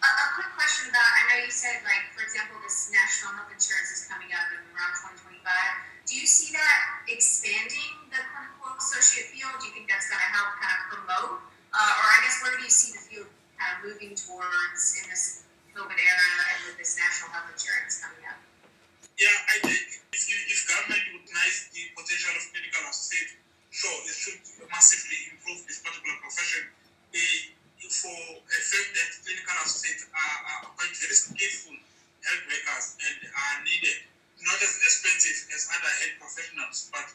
A, 0.00 0.08
a 0.08 0.26
quick 0.32 0.48
question 0.56 0.88
about, 0.88 1.04
I 1.04 1.20
know 1.28 1.38
you 1.44 1.52
said, 1.52 1.84
like, 1.84 2.08
for 2.16 2.24
example, 2.24 2.56
this 2.64 2.88
national 2.88 3.36
health 3.36 3.52
insurance 3.70 4.02
is 4.02 4.10
coming 4.10 4.34
up 4.34 4.50
in 4.50 4.58
around 4.74 4.98
2025. 5.30 5.46
Do 6.10 6.18
you 6.18 6.26
see 6.26 6.50
that 6.58 7.06
expanding 7.06 8.10
the 8.10 8.18
clinical 8.18 8.74
associate 8.74 9.30
field? 9.30 9.54
Do 9.62 9.70
you 9.70 9.74
think 9.78 9.86
that's 9.86 10.10
going 10.10 10.18
to 10.18 10.30
help 10.34 10.58
kind 10.58 10.74
of 10.74 10.82
promote? 10.90 11.38
Uh, 11.70 11.78
or 12.02 12.06
I 12.10 12.18
guess 12.26 12.42
where 12.42 12.58
do 12.58 12.66
you 12.66 12.74
see 12.74 12.98
the 12.98 13.02
field 13.06 13.30
kind 13.54 13.78
of 13.78 13.86
moving 13.86 14.18
towards 14.18 14.98
in 14.98 15.06
this 15.06 15.46
COVID 15.70 15.94
era 15.94 16.30
and 16.50 16.58
with 16.66 16.82
this 16.82 16.98
national 16.98 17.30
health 17.30 17.46
insurance 17.54 18.02
coming 18.02 18.26
up? 18.26 18.42
Yeah, 19.14 19.38
I 19.54 19.62
think 19.62 20.02
if, 20.18 20.22
if 20.26 20.60
government 20.66 21.06
recognize 21.14 21.70
the 21.70 21.94
potential 21.94 22.34
of 22.34 22.42
clinical 22.50 22.82
associate, 22.90 23.38
sure, 23.70 23.94
it 24.02 24.18
should 24.18 24.42
massively 24.66 25.30
improve 25.30 25.62
this 25.70 25.78
particular 25.78 26.18
profession. 26.18 26.74
Uh, 27.14 27.54
for 27.90 28.14
a 28.38 28.60
fact 28.70 28.90
that 28.94 29.10
clinical 29.26 29.56
associates 29.66 30.06
are, 30.14 30.38
are 30.46 30.70
quite 30.78 30.94
very 30.94 31.10
skillful 31.10 31.74
health 32.24 32.44
workers 32.46 32.86
and 33.00 33.18
are 33.28 33.58
needed, 33.64 33.98
not 34.44 34.58
as 34.60 34.72
expensive 34.80 35.38
as 35.52 35.68
other 35.72 35.92
health 36.04 36.16
professionals, 36.20 36.88
but 36.92 37.06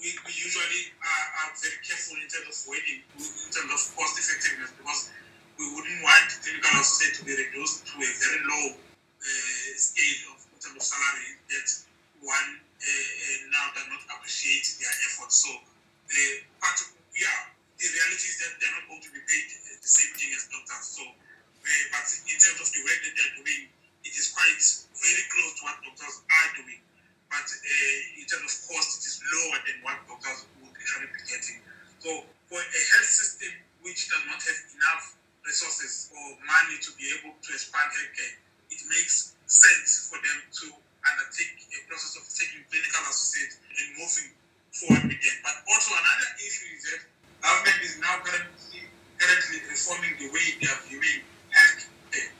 we, 0.00 0.16
we 0.24 0.32
usually 0.32 0.96
are, 1.04 1.26
are, 1.44 1.52
very 1.60 1.76
careful 1.84 2.16
in 2.16 2.28
terms 2.30 2.48
of 2.48 2.56
weighting, 2.72 3.04
in 3.20 3.50
terms 3.52 3.68
of 3.68 3.80
cost 3.92 4.16
effectiveness, 4.16 4.72
because 4.80 5.12
we 5.60 5.68
wouldn't 5.76 6.00
want 6.00 6.28
clinical 6.40 6.72
associate 6.80 7.20
to 7.20 7.22
be 7.28 7.36
reduced 7.36 7.84
to 7.84 8.00
a 8.00 8.10
very 8.16 8.40
low 8.48 8.64
uh, 8.80 9.70
scale 9.76 10.32
of 10.32 10.40
in 10.40 10.56
terms 10.56 10.80
of 10.80 10.84
salary 10.88 11.36
that 11.52 11.68
one 12.24 12.50
uh, 12.56 12.88
uh, 12.88 13.38
now 13.52 13.64
does 13.76 13.88
not 13.92 14.02
appreciate 14.16 14.64
their 14.80 14.92
efforts. 15.12 15.44
So, 15.44 15.52
uh, 15.52 16.36
but 16.64 16.76
yeah, 17.12 17.52
the 17.76 17.88
reality 17.92 18.26
is 18.28 18.36
that 18.40 18.56
they're 18.56 18.72
not 18.72 18.88
going 18.88 19.04
to 19.04 19.12
be 19.12 19.20
paid 19.20 19.46
the 19.80 19.88
same 19.88 20.12
thing 20.16 20.32
as 20.32 20.48
doctors. 20.48 20.96
So, 20.96 21.04
uh, 21.04 21.84
but 21.92 22.08
in 22.24 22.36
terms 22.40 22.60
of 22.60 22.68
the 22.72 22.80
work 22.88 23.00
that 23.04 23.12
they're 23.12 23.36
doing, 23.36 23.62
it 24.04 24.14
is 24.16 24.32
quite 24.32 24.60
very 25.00 25.24
close 25.32 25.52
to 25.58 25.62
what 25.64 25.76
doctors 25.80 26.16
are 26.28 26.50
doing. 26.60 26.80
But 27.32 27.46
uh, 27.46 28.20
in 28.20 28.24
terms 28.28 28.52
of 28.52 28.52
cost, 28.68 29.00
it 29.00 29.04
is 29.08 29.16
lower 29.22 29.58
than 29.64 29.76
what 29.86 29.96
doctors 30.04 30.44
would 30.60 30.74
actually 30.76 31.08
be 31.14 31.20
getting. 31.24 31.58
So, 32.04 32.10
for 32.50 32.60
a 32.60 32.80
health 32.96 33.10
system 33.10 33.52
which 33.80 34.10
does 34.10 34.24
not 34.28 34.40
have 34.40 34.60
enough 34.76 35.04
resources 35.46 36.12
or 36.12 36.36
money 36.42 36.76
to 36.84 36.90
be 37.00 37.06
able 37.16 37.32
to 37.32 37.48
expand 37.54 37.88
healthcare, 37.96 38.34
it 38.74 38.80
makes 38.92 39.38
sense 39.46 40.10
for 40.10 40.18
them 40.20 40.38
to 40.52 40.66
undertake 41.00 41.54
a 41.70 41.78
process 41.88 42.18
of 42.20 42.24
taking 42.28 42.60
clinical 42.68 43.02
associates 43.08 43.56
and 43.62 43.86
moving 43.96 44.28
forward 44.74 45.04
with 45.08 45.20
them. 45.22 45.36
But 45.46 45.56
also 45.70 45.96
another 45.96 46.30
issue 46.44 46.68
is 46.76 46.82
that 46.92 47.00
government 47.40 47.80
is 47.80 47.94
now 48.02 48.20
currently 48.20 48.84
currently 49.16 49.58
reforming 49.68 50.16
the 50.16 50.28
way 50.32 50.46
they 50.60 50.68
are 50.68 50.80
viewing 50.88 51.20
healthcare 51.52 52.32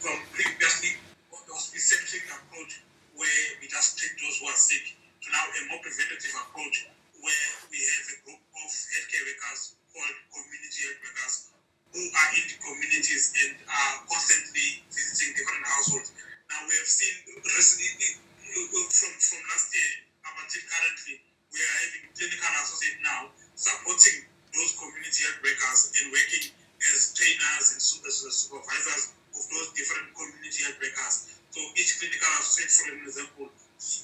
from 0.00 0.16
previously 0.32 0.96
the 1.74 1.82
centric 1.82 2.22
approach 2.30 2.86
where 3.18 3.46
we 3.58 3.66
just 3.66 3.98
treat 3.98 4.14
those 4.22 4.38
who 4.38 4.46
are 4.46 4.54
sick 4.54 4.94
to 5.18 5.26
now 5.34 5.42
a 5.42 5.60
more 5.74 5.82
preventative 5.82 6.30
approach 6.46 6.86
where 7.18 7.50
we 7.66 7.82
have 7.82 8.06
a 8.14 8.16
group 8.22 8.38
of 8.38 8.70
healthcare 8.70 9.26
workers 9.26 9.74
called 9.90 10.16
community 10.30 10.80
health 10.86 11.02
workers 11.02 11.34
who 11.90 12.02
are 12.14 12.30
in 12.38 12.44
the 12.46 12.56
communities 12.62 13.34
and 13.42 13.58
are 13.66 14.06
constantly 14.06 14.86
visiting 14.94 15.34
different 15.34 15.66
households. 15.66 16.14
Now 16.46 16.62
we 16.70 16.78
have 16.78 16.86
seen 16.86 17.14
from, 17.34 19.12
from 19.18 19.42
last 19.50 19.74
year 19.74 19.90
up 20.30 20.34
until 20.38 20.62
currently, 20.70 21.14
we 21.50 21.58
are 21.58 21.74
having 21.90 22.06
clinical 22.14 22.54
associate 22.62 23.02
now 23.02 23.34
supporting 23.58 24.30
those 24.54 24.78
community 24.78 25.26
health 25.26 25.42
workers 25.42 25.80
and 25.98 26.14
working 26.14 26.54
as 26.94 27.10
trainers 27.18 27.66
and 27.74 27.82
supervisors 27.82 29.10
of 29.34 29.42
those 29.50 29.74
different 29.74 30.14
community 30.14 30.62
health 30.62 30.78
workers. 30.78 31.34
So 31.54 31.62
each 31.78 32.02
for 32.70 32.88
example, 32.96 33.46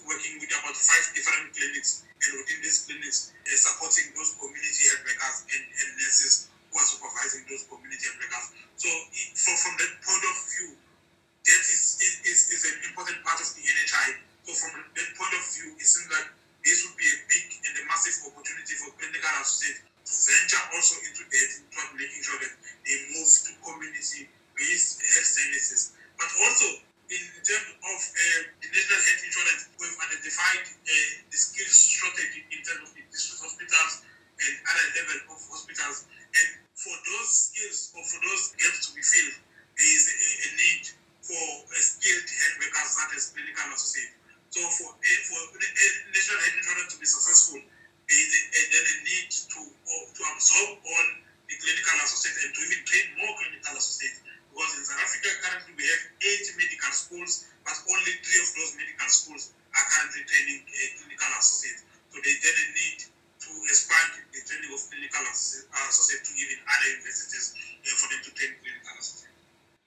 working 0.04 0.34
with 0.36 0.52
about 0.52 0.76
five 0.76 1.04
different 1.16 1.56
clinics, 1.56 2.04
and 2.20 2.30
within 2.36 2.60
these 2.60 2.84
clinics, 2.84 3.32
uh, 3.32 3.56
supporting 3.56 4.12
those 4.12 4.36
community 4.36 4.82
health 4.92 5.04
workers 5.08 5.36
and, 5.56 5.64
and 5.64 5.88
nurses 5.96 6.52
who 6.68 6.74
are 6.76 6.88
supervising 6.88 7.48
those 7.48 7.64
community 7.64 8.04
health 8.04 8.20
workers. 8.20 8.46
So 8.76 8.88
for, 9.36 9.54
from 9.56 9.74
that 9.80 9.92
point 10.04 10.24
of 10.28 10.36
view, 10.52 10.68
that 10.76 11.64
is, 11.64 11.96
is, 12.28 12.40
is 12.52 12.62
an 12.68 12.76
important 12.92 13.24
part 13.24 13.40
of 13.40 13.48
the 13.56 13.62
NHI. 13.64 14.08
So 14.44 14.52
from 14.52 14.84
that 14.84 15.08
point 15.16 15.34
of 15.36 15.44
view, 15.56 15.68
it 15.80 15.86
seems 15.88 16.08
like 16.12 16.28
this 16.60 16.84
would 16.84 16.96
be 17.00 17.08
a 17.08 17.18
big 17.24 17.46
and 17.64 17.74
a 17.80 17.84
massive 17.88 18.20
opportunity 18.28 18.76
for 18.76 18.92
clinical 19.00 19.32
associates 19.40 19.80
to 20.04 20.12
venture 20.12 20.64
also 20.76 21.00
into 21.06 21.24
that, 21.24 21.50
into 21.64 21.80
making 21.96 22.20
sure 22.20 22.36
that 22.44 22.52
they 22.84 22.96
move 23.16 23.30
to 23.30 23.50
community-based 23.64 24.92
health 25.00 25.30
services. 25.32 25.96
But 26.20 26.28
also, 26.44 26.89
in 27.10 27.42
terms 27.42 27.70
of 27.74 27.98
uh, 27.98 28.40
the 28.62 28.68
national 28.70 29.02
health 29.02 29.22
insurance, 29.26 29.62
we've 29.82 29.98
identified 29.98 30.62
uh, 30.62 30.94
the 31.26 31.38
skills 31.38 31.74
shortage 31.90 32.38
in 32.38 32.60
terms 32.62 32.86
of 32.86 32.94
district 33.10 33.42
hospitals 33.42 34.06
and 34.38 34.52
other 34.62 34.86
level 34.94 35.18
of 35.34 35.38
hospitals. 35.50 36.06
And 36.06 36.48
for 36.78 36.94
those 36.94 37.30
skills 37.50 37.90
or 37.98 38.02
for 38.06 38.18
those 38.22 38.54
gaps 38.54 38.86
to 38.86 38.90
be 38.94 39.02
filled, 39.02 39.42
there 39.74 39.90
is 39.90 40.04
a, 40.06 40.14
a 40.14 40.48
need 40.54 40.84
for 41.26 41.46
a 41.66 41.80
skilled 41.82 42.28
health 42.30 42.56
workers 42.62 42.90
such 42.94 43.12
as 43.18 43.22
clinical 43.34 43.68
associates. 43.74 44.14
So 44.54 44.62
for 44.78 44.90
a, 44.94 45.12
for 45.26 45.40
a 45.50 45.66
uh, 45.66 45.94
national 46.14 46.38
health 46.46 46.58
insurance 46.62 46.90
to 46.94 46.98
be 47.02 47.08
successful, 47.10 47.58
there 47.58 48.20
is 48.22 48.30
a, 48.54 48.62
a 48.70 48.94
need 49.02 49.28
to 49.50 49.60
to 49.66 50.22
absorb 50.30 50.78
all 50.78 51.06
the 51.50 51.54
clinical 51.58 51.96
associates 52.06 52.38
and 52.38 52.50
to 52.54 52.60
even 52.70 52.80
train 52.86 53.06
more 53.18 53.34
clinical 53.34 53.74
associates 53.78 54.22
because 54.50 54.74
in 54.76 54.82
South 54.82 54.98
Africa, 54.98 55.30
currently 55.46 55.78
we 55.78 55.86
have 55.86 56.02
eight 56.26 56.42
medical 56.58 56.90
schools, 56.92 57.46
but 57.62 57.78
only 57.86 58.18
three 58.20 58.40
of 58.42 58.50
those 58.58 58.74
medical 58.74 59.06
schools 59.08 59.54
are 59.70 59.86
currently 59.94 60.26
training 60.26 60.66
uh, 60.66 60.74
clinical 60.98 61.30
associates. 61.38 61.86
So 62.10 62.18
they 62.18 62.34
then 62.42 62.58
need 62.74 63.06
to 63.06 63.50
expand 63.70 64.26
the 64.34 64.42
training 64.42 64.74
of 64.74 64.82
clinical 64.90 65.22
uh, 65.22 65.86
associates 65.86 66.26
to 66.26 66.34
even 66.34 66.58
other 66.66 66.98
universities 66.98 67.54
uh, 67.54 67.94
for 67.94 68.10
them 68.10 68.26
to 68.26 68.34
train 68.34 68.58
clinical 68.58 68.90
associates. 68.98 69.38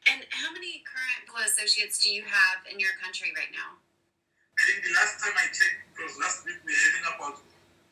And 0.08 0.24
how 0.32 0.56
many 0.56 0.80
current 0.88 1.28
clinical 1.28 1.44
associates 1.52 2.00
do 2.00 2.08
you 2.12 2.24
have 2.24 2.64
in 2.72 2.80
your 2.80 2.96
country 3.04 3.36
right 3.36 3.52
now? 3.52 3.76
I 4.56 4.64
think 4.70 4.86
the 4.86 4.94
last 4.96 5.20
time 5.20 5.36
I 5.36 5.52
checked, 5.52 5.92
because 5.92 6.16
was 6.16 6.24
last 6.24 6.48
week, 6.48 6.64
we 6.64 6.72
were 6.72 6.88
having 6.88 7.04
about 7.20 7.36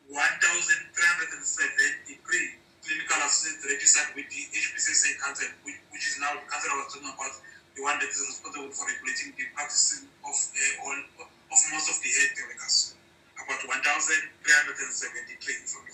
1,373 0.08 2.61
clinical 2.82 3.22
associates 3.22 3.62
registered 3.64 4.10
with 4.18 4.26
the 4.26 4.42
HPCSA 4.50 5.14
Council, 5.22 5.46
which, 5.62 5.78
which, 5.94 6.10
is 6.10 6.18
now 6.18 6.34
the 6.34 6.42
council 6.50 6.74
I 6.74 6.82
was 6.82 6.90
talking 6.90 7.06
about, 7.08 7.30
the 7.78 7.82
one 7.82 7.98
that 8.02 8.10
is 8.10 8.18
responsible 8.18 8.74
for 8.74 8.90
regulating 8.90 9.32
the 9.38 9.46
practicing 9.54 10.10
of 10.26 10.34
uh, 10.34 10.84
all 10.84 10.98
of 11.22 11.58
most 11.70 11.86
of 11.88 12.02
the 12.02 12.10
health 12.10 12.42
workers. 12.42 12.98
About 13.38 13.62
1,373 13.64 15.54
from. 15.66 15.86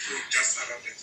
So 0.00 0.16
just 0.32 0.56
around 0.58 0.82
that. 0.82 0.96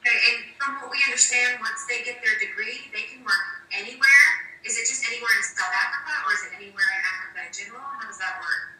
Okay, 0.00 0.16
and 0.32 0.56
from 0.56 0.80
what 0.80 0.88
we 0.88 0.96
understand, 1.04 1.60
once 1.60 1.84
they 1.90 2.00
get 2.06 2.22
their 2.24 2.38
degree, 2.40 2.88
they 2.94 3.04
can 3.10 3.20
work 3.20 3.68
anywhere. 3.68 4.26
Is 4.64 4.80
it 4.80 4.88
just 4.88 5.04
anywhere 5.04 5.28
in 5.34 5.44
South 5.44 5.68
Africa, 5.68 6.24
or 6.24 6.32
is 6.32 6.40
it 6.48 6.56
anywhere 6.56 6.88
in 6.88 7.04
Africa 7.04 7.38
in 7.42 7.52
general? 7.52 7.84
How 7.84 8.00
does 8.06 8.16
that 8.22 8.40
work? 8.40 8.79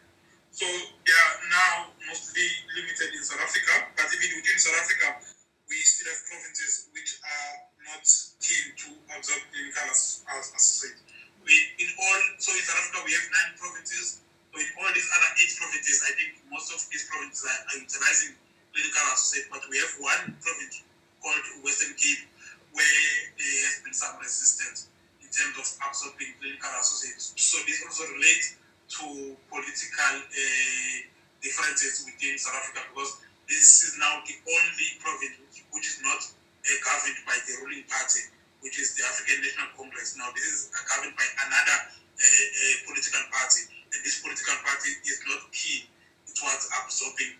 So 0.60 0.68
they 0.68 1.16
are 1.16 1.36
now 1.48 1.88
mostly 2.04 2.44
limited 2.76 3.16
in 3.16 3.24
South 3.24 3.40
Africa, 3.40 3.96
but 3.96 4.12
even 4.12 4.44
within 4.44 4.60
South 4.60 4.76
Africa, 4.76 5.16
we 5.64 5.80
still 5.80 6.12
have 6.12 6.20
provinces 6.28 6.92
which 6.92 7.16
are 7.24 7.64
not 7.88 8.04
keen 8.44 8.76
to 8.84 8.92
absorb 9.08 9.40
clinical 9.56 9.88
associates. 9.88 11.00
We 11.48 11.56
in 11.80 11.88
all 11.96 12.20
so 12.36 12.52
in 12.52 12.60
South 12.60 12.76
Africa 12.76 13.08
we 13.08 13.16
have 13.16 13.24
nine 13.32 13.56
provinces. 13.56 14.20
So 14.52 14.60
in 14.60 14.68
all 14.76 14.92
these 14.92 15.08
other 15.08 15.32
eight 15.40 15.52
provinces, 15.56 15.96
I 16.04 16.12
think 16.20 16.30
most 16.52 16.68
of 16.76 16.84
these 16.92 17.08
provinces 17.08 17.40
are, 17.40 17.60
are 17.72 17.78
utilizing 17.80 18.36
clinical 18.76 19.04
associates, 19.16 19.48
but 19.48 19.64
we 19.72 19.80
have 19.80 19.96
one 19.96 20.36
province 20.44 20.84
called 21.24 21.64
Western 21.64 21.96
Cape 21.96 22.28
where 22.76 23.08
there 23.40 23.60
has 23.64 23.80
been 23.80 23.96
some 23.96 24.12
resistance 24.20 24.92
in 25.24 25.28
terms 25.32 25.56
of 25.56 25.88
absorbing 25.88 26.36
clinical 26.36 26.68
associates. 26.76 27.32
So 27.40 27.56
this 27.64 27.80
also 27.80 28.04
relates 28.12 28.59
to 28.90 29.38
political 29.46 30.14
uh, 30.18 30.96
differences 31.38 32.02
within 32.04 32.34
South 32.36 32.58
Africa 32.58 32.82
because 32.90 33.22
this 33.46 33.86
is 33.86 33.98
now 33.98 34.22
the 34.26 34.34
only 34.34 34.88
province 34.98 35.34
which, 35.46 35.62
which 35.70 35.86
is 35.86 35.98
not 36.02 36.18
uh, 36.18 36.68
governed 36.82 37.18
by 37.26 37.38
the 37.46 37.54
ruling 37.62 37.86
party, 37.86 38.22
which 38.62 38.78
is 38.78 38.98
the 38.98 39.02
African 39.06 39.42
National 39.42 39.70
Congress. 39.78 40.18
Now, 40.18 40.30
this 40.34 40.46
is 40.46 40.60
governed 40.86 41.14
by 41.14 41.26
another 41.46 41.78
uh, 41.90 42.74
political 42.86 43.24
party, 43.30 43.62
and 43.94 44.00
this 44.02 44.22
political 44.22 44.58
party 44.62 44.90
is 45.06 45.18
not 45.26 45.42
keen 45.54 45.86
towards 46.34 46.66
absorbing 46.84 47.38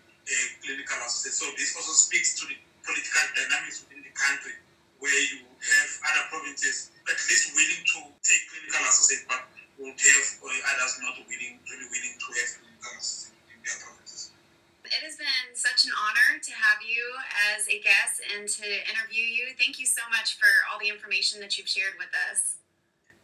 clinical 0.63 0.99
associates. 1.03 1.39
So, 1.39 1.47
this 1.55 1.75
also 1.75 1.93
speaks 1.95 2.39
to 2.41 2.47
the 2.47 2.57
political 2.83 3.23
dynamics 3.35 3.83
within 3.85 4.03
the 4.03 4.13
country, 4.15 4.55
where 4.99 5.21
you 5.31 5.47
have 5.47 5.89
other 6.11 6.25
provinces 6.31 6.91
at 7.07 7.19
least 7.27 7.53
willing 7.53 7.83
to 7.83 7.99
take 8.23 8.41
clinical 8.51 8.83
associates, 8.87 9.25
but 9.27 9.50
would 9.81 9.97
have 9.97 10.27
or 10.45 10.53
others 10.53 10.93
not 11.01 11.17
willing, 11.25 11.57
really 11.65 11.87
willing 11.89 12.15
to 12.21 12.27
have 12.37 12.51
in 12.61 13.57
their 13.65 13.77
provinces. 13.81 14.29
It 14.85 15.01
has 15.07 15.15
been 15.17 15.55
such 15.57 15.89
an 15.89 15.93
honor 15.95 16.37
to 16.37 16.51
have 16.51 16.83
you 16.85 17.01
as 17.55 17.65
a 17.71 17.81
guest 17.81 18.21
and 18.35 18.45
to 18.45 18.65
interview 18.91 19.25
you. 19.25 19.57
Thank 19.57 19.81
you 19.81 19.87
so 19.87 20.03
much 20.13 20.37
for 20.37 20.49
all 20.69 20.77
the 20.77 20.91
information 20.91 21.39
that 21.41 21.57
you've 21.57 21.69
shared 21.69 21.97
with 21.97 22.11
us. 22.29 22.61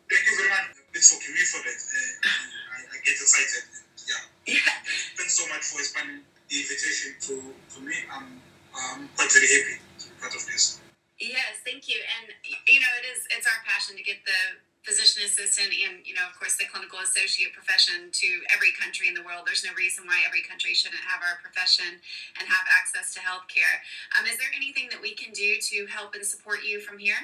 Thank 0.08 0.24
you 0.26 0.36
very 0.40 0.50
much. 0.50 0.80
Thanks 0.96 1.12
for 1.12 1.20
me 1.20 1.44
for 1.44 1.62
that. 1.68 1.78
Uh, 1.78 2.72
I, 2.72 2.78
I, 2.88 2.98
get 3.04 3.20
excited. 3.20 3.68
Yeah. 4.08 4.56
yeah. 4.56 4.64
Thanks, 4.64 5.14
thanks, 5.20 5.36
so 5.36 5.44
much 5.52 5.64
for 5.68 5.84
expanding 5.84 6.24
the 6.48 6.56
invitation 6.56 7.20
to, 7.28 7.34
to 7.52 7.78
me. 7.84 7.96
I'm, 8.08 8.40
I'm 8.72 9.12
quite 9.20 9.28
very 9.30 9.50
happy 9.52 9.84
to 9.84 10.04
be 10.08 10.16
part 10.24 10.34
of 10.34 10.42
this. 10.48 10.80
Yes, 11.20 11.66
thank 11.66 11.90
you. 11.90 11.98
And 12.22 12.30
you 12.46 12.78
know, 12.78 12.94
it 13.02 13.06
is 13.10 13.26
it's 13.34 13.50
our 13.50 13.60
passion 13.66 13.98
to 13.98 14.06
get 14.06 14.22
the 14.22 14.62
physician 14.88 15.28
assistant 15.28 15.76
and 15.76 16.00
you 16.08 16.16
know 16.16 16.24
of 16.24 16.34
course 16.40 16.56
the 16.56 16.64
clinical 16.72 17.04
associate 17.04 17.52
profession 17.52 18.08
to 18.16 18.28
every 18.56 18.72
country 18.80 19.12
in 19.12 19.14
the 19.14 19.22
world. 19.28 19.44
There's 19.44 19.68
no 19.68 19.76
reason 19.76 20.08
why 20.08 20.24
every 20.24 20.40
country 20.48 20.72
shouldn't 20.72 21.04
have 21.04 21.20
our 21.20 21.44
profession 21.44 22.00
and 22.40 22.48
have 22.48 22.66
access 22.72 23.12
to 23.16 23.20
healthcare. 23.20 23.84
Um, 24.16 24.24
is 24.24 24.40
there 24.40 24.48
anything 24.56 24.88
that 24.96 25.04
we 25.04 25.12
can 25.12 25.36
do 25.36 25.60
to 25.60 25.92
help 25.92 26.16
and 26.16 26.24
support 26.24 26.64
you 26.64 26.80
from 26.80 26.96
here? 27.04 27.20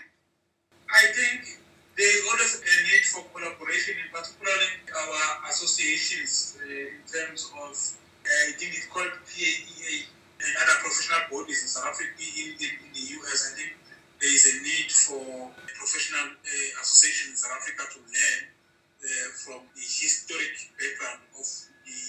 I 0.91 1.08
think 1.15 1.63
there's 1.95 2.21
always 2.28 2.60
a 2.60 2.76
need 2.84 3.06
for 3.08 3.23
collaboration 3.32 3.95
in 4.04 4.12
particularly 4.12 4.84
our 4.91 5.47
associations 5.47 6.60
uh, 6.60 6.67
in 6.67 6.99
terms 7.08 7.47
of 7.54 7.71
uh, 7.71 8.49
i 8.49 8.52
think 8.58 8.73
it's 8.73 8.89
called 8.89 9.13
paea 9.30 10.10
and 10.43 10.52
other 10.58 10.78
professional 10.82 11.21
bodies 11.30 11.62
in 11.62 11.69
south 11.69 11.93
africa 11.93 12.17
in, 12.17 12.58
in, 12.58 12.73
in 12.82 12.91
the 12.97 13.04
us 13.30 13.54
i 13.54 13.62
think 13.62 13.71
there 14.19 14.34
is 14.34 14.45
a 14.49 14.56
need 14.65 14.89
for 14.89 15.54
professional 15.84 16.32
uh, 16.32 16.69
association 16.80 17.36
in 17.36 17.36
South 17.36 17.60
Africa 17.60 17.84
to 17.91 18.00
learn 18.08 18.41
uh, 18.48 19.28
from 19.43 19.60
the 19.76 19.84
historic 19.84 20.56
background 20.80 21.19
of 21.36 21.43
the 21.84 22.02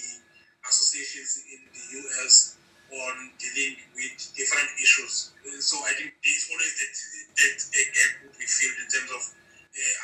associations 0.63 1.43
in 1.51 1.59
the 1.75 1.83
US 1.99 2.55
on 2.87 3.35
dealing 3.35 3.75
with 3.91 4.15
different 4.31 4.71
issues. 4.79 5.35
Uh, 5.43 5.59
so 5.59 5.75
I 5.83 5.91
think 5.99 6.15
there's 6.23 6.47
always 6.47 6.71
that, 6.79 6.93
that 7.35 7.57
a 7.59 7.83
gap 7.91 8.11
would 8.23 8.37
be 8.39 8.47
filled 8.47 8.79
in 8.79 8.87
terms 8.87 9.11
of 9.11 9.23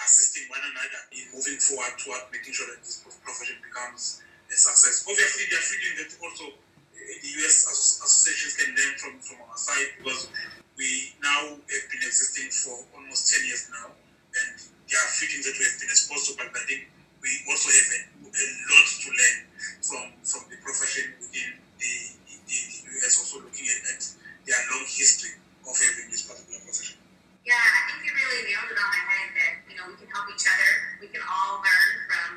assisting 0.03 0.51
one 0.51 0.60
another 0.67 1.01
in 1.15 1.31
moving 1.31 1.55
forward 1.63 1.95
toward 1.95 2.27
making 2.27 2.51
sure 2.51 2.67
that 2.75 2.84
this 2.84 2.99
profession 3.23 3.55
becomes 3.63 4.19
a 4.51 4.55
success. 4.60 5.07
Obviously, 5.07 5.47
there 5.47 5.63
are 5.63 5.69
feeling 5.71 5.95
that 5.95 6.12
also 6.19 6.60
the 6.91 7.29
US 7.39 7.71
associations 7.71 8.60
can 8.60 8.75
learn 8.75 8.93
from, 8.99 9.13
from 9.23 9.39
our 9.47 9.55
side 9.55 9.95
because 9.95 10.27
we 10.82 11.13
now 11.22 11.54
have 11.54 11.86
been 11.94 12.02
existing 12.02 12.50
for 12.50 12.74
almost 12.98 13.30
10 13.30 13.46
years 13.46 13.70
now, 13.70 13.94
and 13.94 14.58
there 14.89 14.98
are 14.98 15.10
few 15.13 15.30
things 15.30 15.46
that 15.46 15.54
we 15.54 15.62
have 15.62 15.78
been 15.78 15.94
exposed 15.94 16.26
to, 16.26 16.34
but 16.41 16.50
I 16.50 16.65
think 16.65 16.89
we 17.22 17.30
also 17.46 17.70
have 17.70 17.89
a, 17.94 18.00
a 18.26 18.46
lot 18.74 18.88
to 18.89 19.10
learn 19.13 19.38
from, 19.86 20.06
from 20.26 20.41
the 20.50 20.58
profession 20.65 21.13
within 21.22 21.62
the, 21.78 21.94
the, 22.26 22.34
the 22.50 22.60
US, 22.98 23.13
also 23.22 23.46
looking 23.46 23.70
at, 23.70 23.94
at 23.94 24.02
their 24.50 24.58
long 24.74 24.89
history 24.89 25.38
of 25.70 25.78
having 25.78 26.10
this 26.10 26.26
particular 26.26 26.58
profession. 26.65 26.98
Yeah, 27.46 27.62
I 27.62 27.80
think 27.86 28.02
you 28.02 28.12
really 28.17 28.50
nailed 28.50 28.74
it 28.74 28.78
on 28.82 28.89
the 28.89 29.02
head 29.06 29.30
that, 29.38 29.54
you 29.70 29.78
know, 29.78 29.86
we 29.86 30.02
can 30.02 30.10
help 30.10 30.34
each 30.34 30.50
other. 30.50 30.98
We 30.98 31.13
can 31.13 31.22
all 31.22 31.62
learn 31.62 31.94
from, 32.10 32.30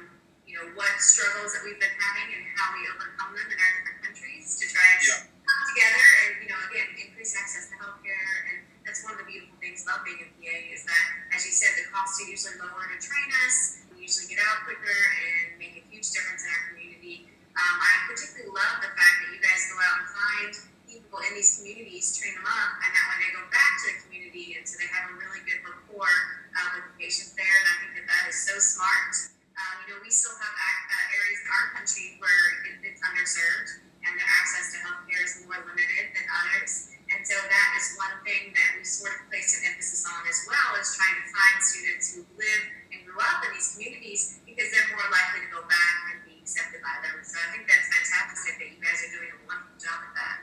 you 0.45 0.61
know, 0.61 0.69
what 0.77 0.93
struggles 1.01 1.57
that 1.57 1.65
we've 1.65 1.81
been 1.81 1.97
having 1.97 2.29
and 2.29 2.45
how 2.61 2.77
we 2.77 2.85
overcome 2.93 3.33
them 3.41 3.49
in 3.49 3.57
our 3.57 3.73
different 3.81 4.01
countries 4.05 4.61
to 4.61 4.65
try 4.69 4.85
and 4.85 5.01
yeah. 5.01 5.34
Come 5.45 5.63
together 5.73 6.07
and, 6.25 6.33
you 6.45 6.49
know, 6.49 6.61
again, 6.73 6.89
increase 6.97 7.37
access 7.37 7.69
to 7.69 7.77
healthcare 7.77 8.29
And 8.51 8.65
that's 8.85 9.05
one 9.05 9.17
of 9.17 9.21
the 9.21 9.29
beautiful 9.29 9.57
things 9.61 9.85
about 9.85 10.05
being 10.05 10.21
a 10.21 10.29
PA 10.29 10.57
is 10.73 10.85
that, 10.89 11.07
as 11.37 11.45
you 11.45 11.53
said, 11.53 11.77
the 11.77 11.89
costs 11.93 12.21
are 12.21 12.29
usually 12.29 12.57
lower 12.61 12.85
to 12.89 12.99
train 13.01 13.29
us. 13.45 13.85
We 13.93 14.05
usually 14.05 14.33
get 14.33 14.41
out 14.45 14.65
quicker 14.65 14.85
and 14.89 15.61
make 15.61 15.77
a 15.81 15.85
huge 15.89 16.09
difference 16.13 16.45
in 16.45 16.51
our 16.53 16.63
community. 16.73 17.29
Um, 17.55 17.77
I 17.81 17.93
particularly 18.11 18.51
love 18.51 18.83
the 18.83 18.93
fact 18.93 19.15
that 19.25 19.29
you 19.31 19.41
guys 19.41 19.63
go 19.71 19.77
out 19.79 19.97
and 20.03 20.09
find 20.11 20.51
people 20.91 21.19
in 21.25 21.33
these 21.39 21.61
communities, 21.61 22.13
train 22.19 22.35
them 22.35 22.47
up, 22.47 22.71
and 22.83 22.91
that 22.91 23.05
when 23.09 23.19
they 23.23 23.31
go 23.33 23.45
back 23.51 23.73
to 23.83 23.85
the 23.95 23.97
community, 24.05 24.59
and 24.59 24.67
so 24.67 24.75
they 24.81 24.91
have 24.91 25.11
a 25.11 25.15
really 25.17 25.43
good 25.47 25.63
rapport 25.63 26.13
uh, 26.55 26.69
with 26.75 26.91
the 26.91 26.95
patients 26.99 27.33
there. 27.39 27.47
And 27.47 27.67
I 27.71 27.75
think 27.83 27.93
that 28.03 28.07
that 28.11 28.25
is 28.31 28.39
so 28.43 28.59
smart. 28.59 29.13
Um, 29.55 29.75
you 29.87 29.95
know, 29.95 29.99
we 30.03 30.11
still 30.11 30.35
have 30.35 30.55
uh, 30.55 31.15
areas 31.15 31.41
in 31.47 31.49
our 31.55 31.67
country 31.79 32.07
where 32.19 32.43
it's 32.83 33.03
underserved 33.07 33.84
and 34.15 34.23
their 34.23 34.31
access 34.31 34.71
to 34.71 34.79
healthcare 34.79 35.23
is 35.27 35.43
more 35.43 35.59
limited 35.59 36.15
than 36.15 36.27
others. 36.31 36.95
And 37.11 37.27
so 37.27 37.35
that 37.35 37.69
is 37.75 37.99
one 37.99 38.15
thing 38.23 38.55
that 38.55 38.79
we 38.79 38.87
sort 38.87 39.11
of 39.11 39.27
placed 39.27 39.59
an 39.59 39.75
emphasis 39.75 40.07
on 40.07 40.23
as 40.31 40.39
well, 40.47 40.79
is 40.79 40.95
trying 40.95 41.19
to 41.19 41.27
find 41.35 41.57
students 41.59 42.15
who 42.15 42.23
live 42.39 42.63
and 42.95 43.03
grew 43.03 43.19
up 43.19 43.43
in 43.43 43.59
these 43.59 43.75
communities 43.75 44.39
because 44.47 44.71
they're 44.71 44.95
more 44.95 45.11
likely 45.11 45.43
to 45.43 45.51
go 45.51 45.67
back 45.67 46.15
and 46.15 46.23
be 46.31 46.39
accepted 46.39 46.79
by 46.79 46.95
them. 47.03 47.27
So 47.27 47.43
I 47.43 47.59
think 47.59 47.67
that's 47.67 47.91
fantastic 47.91 48.55
that 48.63 48.69
you 48.71 48.79
guys 48.79 49.03
are 49.03 49.13
doing 49.19 49.35
a 49.35 49.39
wonderful 49.51 49.83
job 49.83 49.99
at 49.99 50.13
that. 50.15 50.39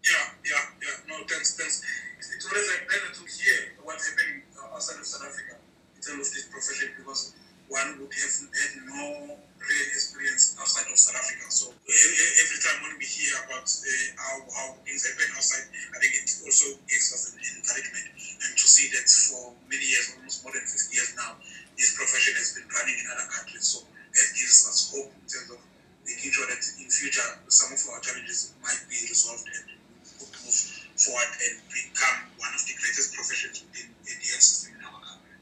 Yeah, 0.00 0.24
yeah, 0.40 0.64
yeah. 0.80 0.96
No, 1.04 1.20
thanks, 1.28 1.60
thanks. 1.60 1.84
It's 2.16 2.48
always 2.48 2.64
a 2.64 2.88
pleasure 2.88 3.12
to 3.12 3.24
hear 3.28 3.76
what's 3.84 4.08
happening 4.08 4.48
uh, 4.56 4.72
outside 4.72 4.96
of 4.96 5.04
South 5.04 5.28
Africa 5.28 5.60
in 5.60 6.00
terms 6.00 6.32
of 6.32 6.32
this 6.32 6.48
profession 6.48 6.96
because 6.96 7.36
one 7.68 8.00
would 8.00 8.08
have 8.08 8.32
had 8.56 8.72
no 8.88 9.36
real 9.60 9.88
experience 9.92 10.56
outside 10.58 10.88
of 10.88 10.96
South 10.96 11.20
Africa. 11.20 11.44
So 11.52 11.70
every 11.70 12.60
time 12.64 12.78
when 12.84 12.94
we 12.96 13.06
hear 13.06 13.32
about 13.44 13.68
uh, 13.68 13.88
how, 14.16 14.34
how 14.48 14.66
things 14.82 15.04
happen 15.04 15.28
outside, 15.36 15.68
I 15.92 15.96
think 16.00 16.12
it 16.16 16.28
also 16.44 16.80
gives 16.88 17.12
us 17.12 17.32
an 17.32 17.40
encouragement. 17.40 18.06
And 18.16 18.52
to 18.56 18.66
see 18.66 18.88
that 18.96 19.06
for 19.06 19.52
many 19.68 19.84
years, 19.84 20.16
almost 20.16 20.42
more 20.42 20.52
than 20.56 20.64
50 20.64 20.96
years 20.96 21.12
now, 21.16 21.36
this 21.76 21.96
profession 21.96 22.34
has 22.40 22.56
been 22.56 22.68
running 22.72 22.96
in 22.96 23.06
other 23.12 23.28
countries. 23.28 23.64
So 23.68 23.84
that 23.84 24.28
gives 24.34 24.64
us 24.66 24.90
hope 24.90 25.12
in 25.12 25.26
terms 25.28 25.50
of 25.54 25.60
making 26.04 26.32
sure 26.32 26.48
that 26.48 26.60
in 26.80 26.88
future 26.90 27.28
some 27.46 27.70
of 27.70 27.80
our 27.94 28.00
challenges 28.00 28.52
might 28.64 28.80
be 28.90 28.98
resolved 29.06 29.46
and 29.46 29.78
move 30.18 30.58
forward 30.98 31.30
and 31.46 31.54
become 31.70 32.18
one 32.36 32.52
of 32.52 32.62
the 32.66 32.74
greatest 32.76 33.14
professions 33.14 33.62
within 33.64 33.88
the 34.04 34.12
health 34.12 34.44
system 34.44 34.76
in 34.76 34.82
our 34.84 35.00
country. 35.00 35.36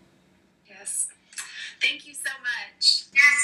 Yes. 0.69 1.09
Thank 1.81 2.07
you 2.07 2.15
so 2.15 2.31
much. 2.43 3.07
Yes, 3.15 3.38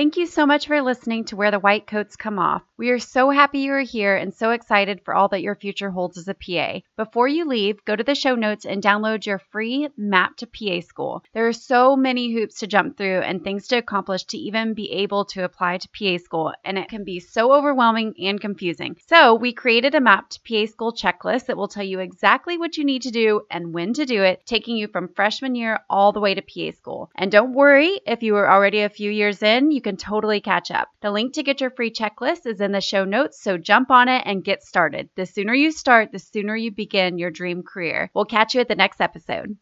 Thank 0.00 0.16
you 0.16 0.24
so 0.24 0.46
much 0.46 0.66
for 0.66 0.80
listening 0.80 1.26
to 1.26 1.36
Where 1.36 1.50
the 1.50 1.58
White 1.58 1.86
Coats 1.86 2.16
Come 2.16 2.38
Off. 2.38 2.62
We 2.78 2.88
are 2.88 2.98
so 2.98 3.28
happy 3.28 3.58
you 3.58 3.74
are 3.74 3.80
here 3.80 4.16
and 4.16 4.32
so 4.32 4.52
excited 4.52 5.02
for 5.04 5.14
all 5.14 5.28
that 5.28 5.42
your 5.42 5.54
future 5.54 5.90
holds 5.90 6.16
as 6.16 6.26
a 6.26 6.32
PA. 6.32 6.80
Before 6.96 7.28
you 7.28 7.44
leave, 7.44 7.84
go 7.84 7.94
to 7.94 8.02
the 8.02 8.14
show 8.14 8.34
notes 8.34 8.64
and 8.64 8.82
download 8.82 9.26
your 9.26 9.38
free 9.38 9.90
map 9.98 10.38
to 10.38 10.46
PA 10.46 10.80
school. 10.80 11.22
There 11.34 11.46
are 11.46 11.52
so 11.52 11.96
many 11.96 12.32
hoops 12.32 12.60
to 12.60 12.66
jump 12.66 12.96
through 12.96 13.18
and 13.18 13.44
things 13.44 13.68
to 13.68 13.76
accomplish 13.76 14.24
to 14.28 14.38
even 14.38 14.72
be 14.72 14.90
able 14.90 15.26
to 15.26 15.44
apply 15.44 15.76
to 15.76 15.88
PA 15.90 16.16
school, 16.16 16.54
and 16.64 16.78
it 16.78 16.88
can 16.88 17.04
be 17.04 17.20
so 17.20 17.52
overwhelming 17.52 18.14
and 18.24 18.40
confusing. 18.40 18.96
So, 19.06 19.34
we 19.34 19.52
created 19.52 19.94
a 19.94 20.00
map 20.00 20.30
to 20.30 20.40
PA 20.48 20.64
school 20.64 20.94
checklist 20.94 21.44
that 21.44 21.58
will 21.58 21.68
tell 21.68 21.84
you 21.84 22.00
exactly 22.00 22.56
what 22.56 22.78
you 22.78 22.86
need 22.86 23.02
to 23.02 23.10
do 23.10 23.42
and 23.50 23.74
when 23.74 23.92
to 23.92 24.06
do 24.06 24.22
it, 24.22 24.46
taking 24.46 24.78
you 24.78 24.88
from 24.88 25.08
freshman 25.08 25.54
year 25.54 25.80
all 25.90 26.12
the 26.12 26.20
way 26.20 26.34
to 26.34 26.40
PA 26.40 26.74
school. 26.74 27.10
And 27.14 27.30
don't 27.30 27.52
worry, 27.52 28.00
if 28.06 28.22
you 28.22 28.36
are 28.36 28.50
already 28.50 28.80
a 28.80 28.88
few 28.88 29.10
years 29.10 29.42
in, 29.42 29.70
you 29.70 29.82
can 29.90 29.96
totally 29.96 30.40
catch 30.40 30.70
up. 30.70 30.88
The 31.00 31.10
link 31.10 31.34
to 31.34 31.42
get 31.42 31.60
your 31.60 31.70
free 31.70 31.90
checklist 31.90 32.46
is 32.46 32.60
in 32.60 32.70
the 32.70 32.80
show 32.80 33.04
notes, 33.04 33.42
so 33.42 33.58
jump 33.58 33.90
on 33.90 34.08
it 34.08 34.22
and 34.24 34.44
get 34.44 34.62
started. 34.62 35.10
The 35.16 35.26
sooner 35.26 35.52
you 35.52 35.72
start, 35.72 36.12
the 36.12 36.20
sooner 36.20 36.54
you 36.54 36.70
begin 36.70 37.18
your 37.18 37.32
dream 37.32 37.64
career. 37.64 38.08
We'll 38.14 38.24
catch 38.24 38.54
you 38.54 38.60
at 38.60 38.68
the 38.68 38.76
next 38.76 39.00
episode. 39.00 39.56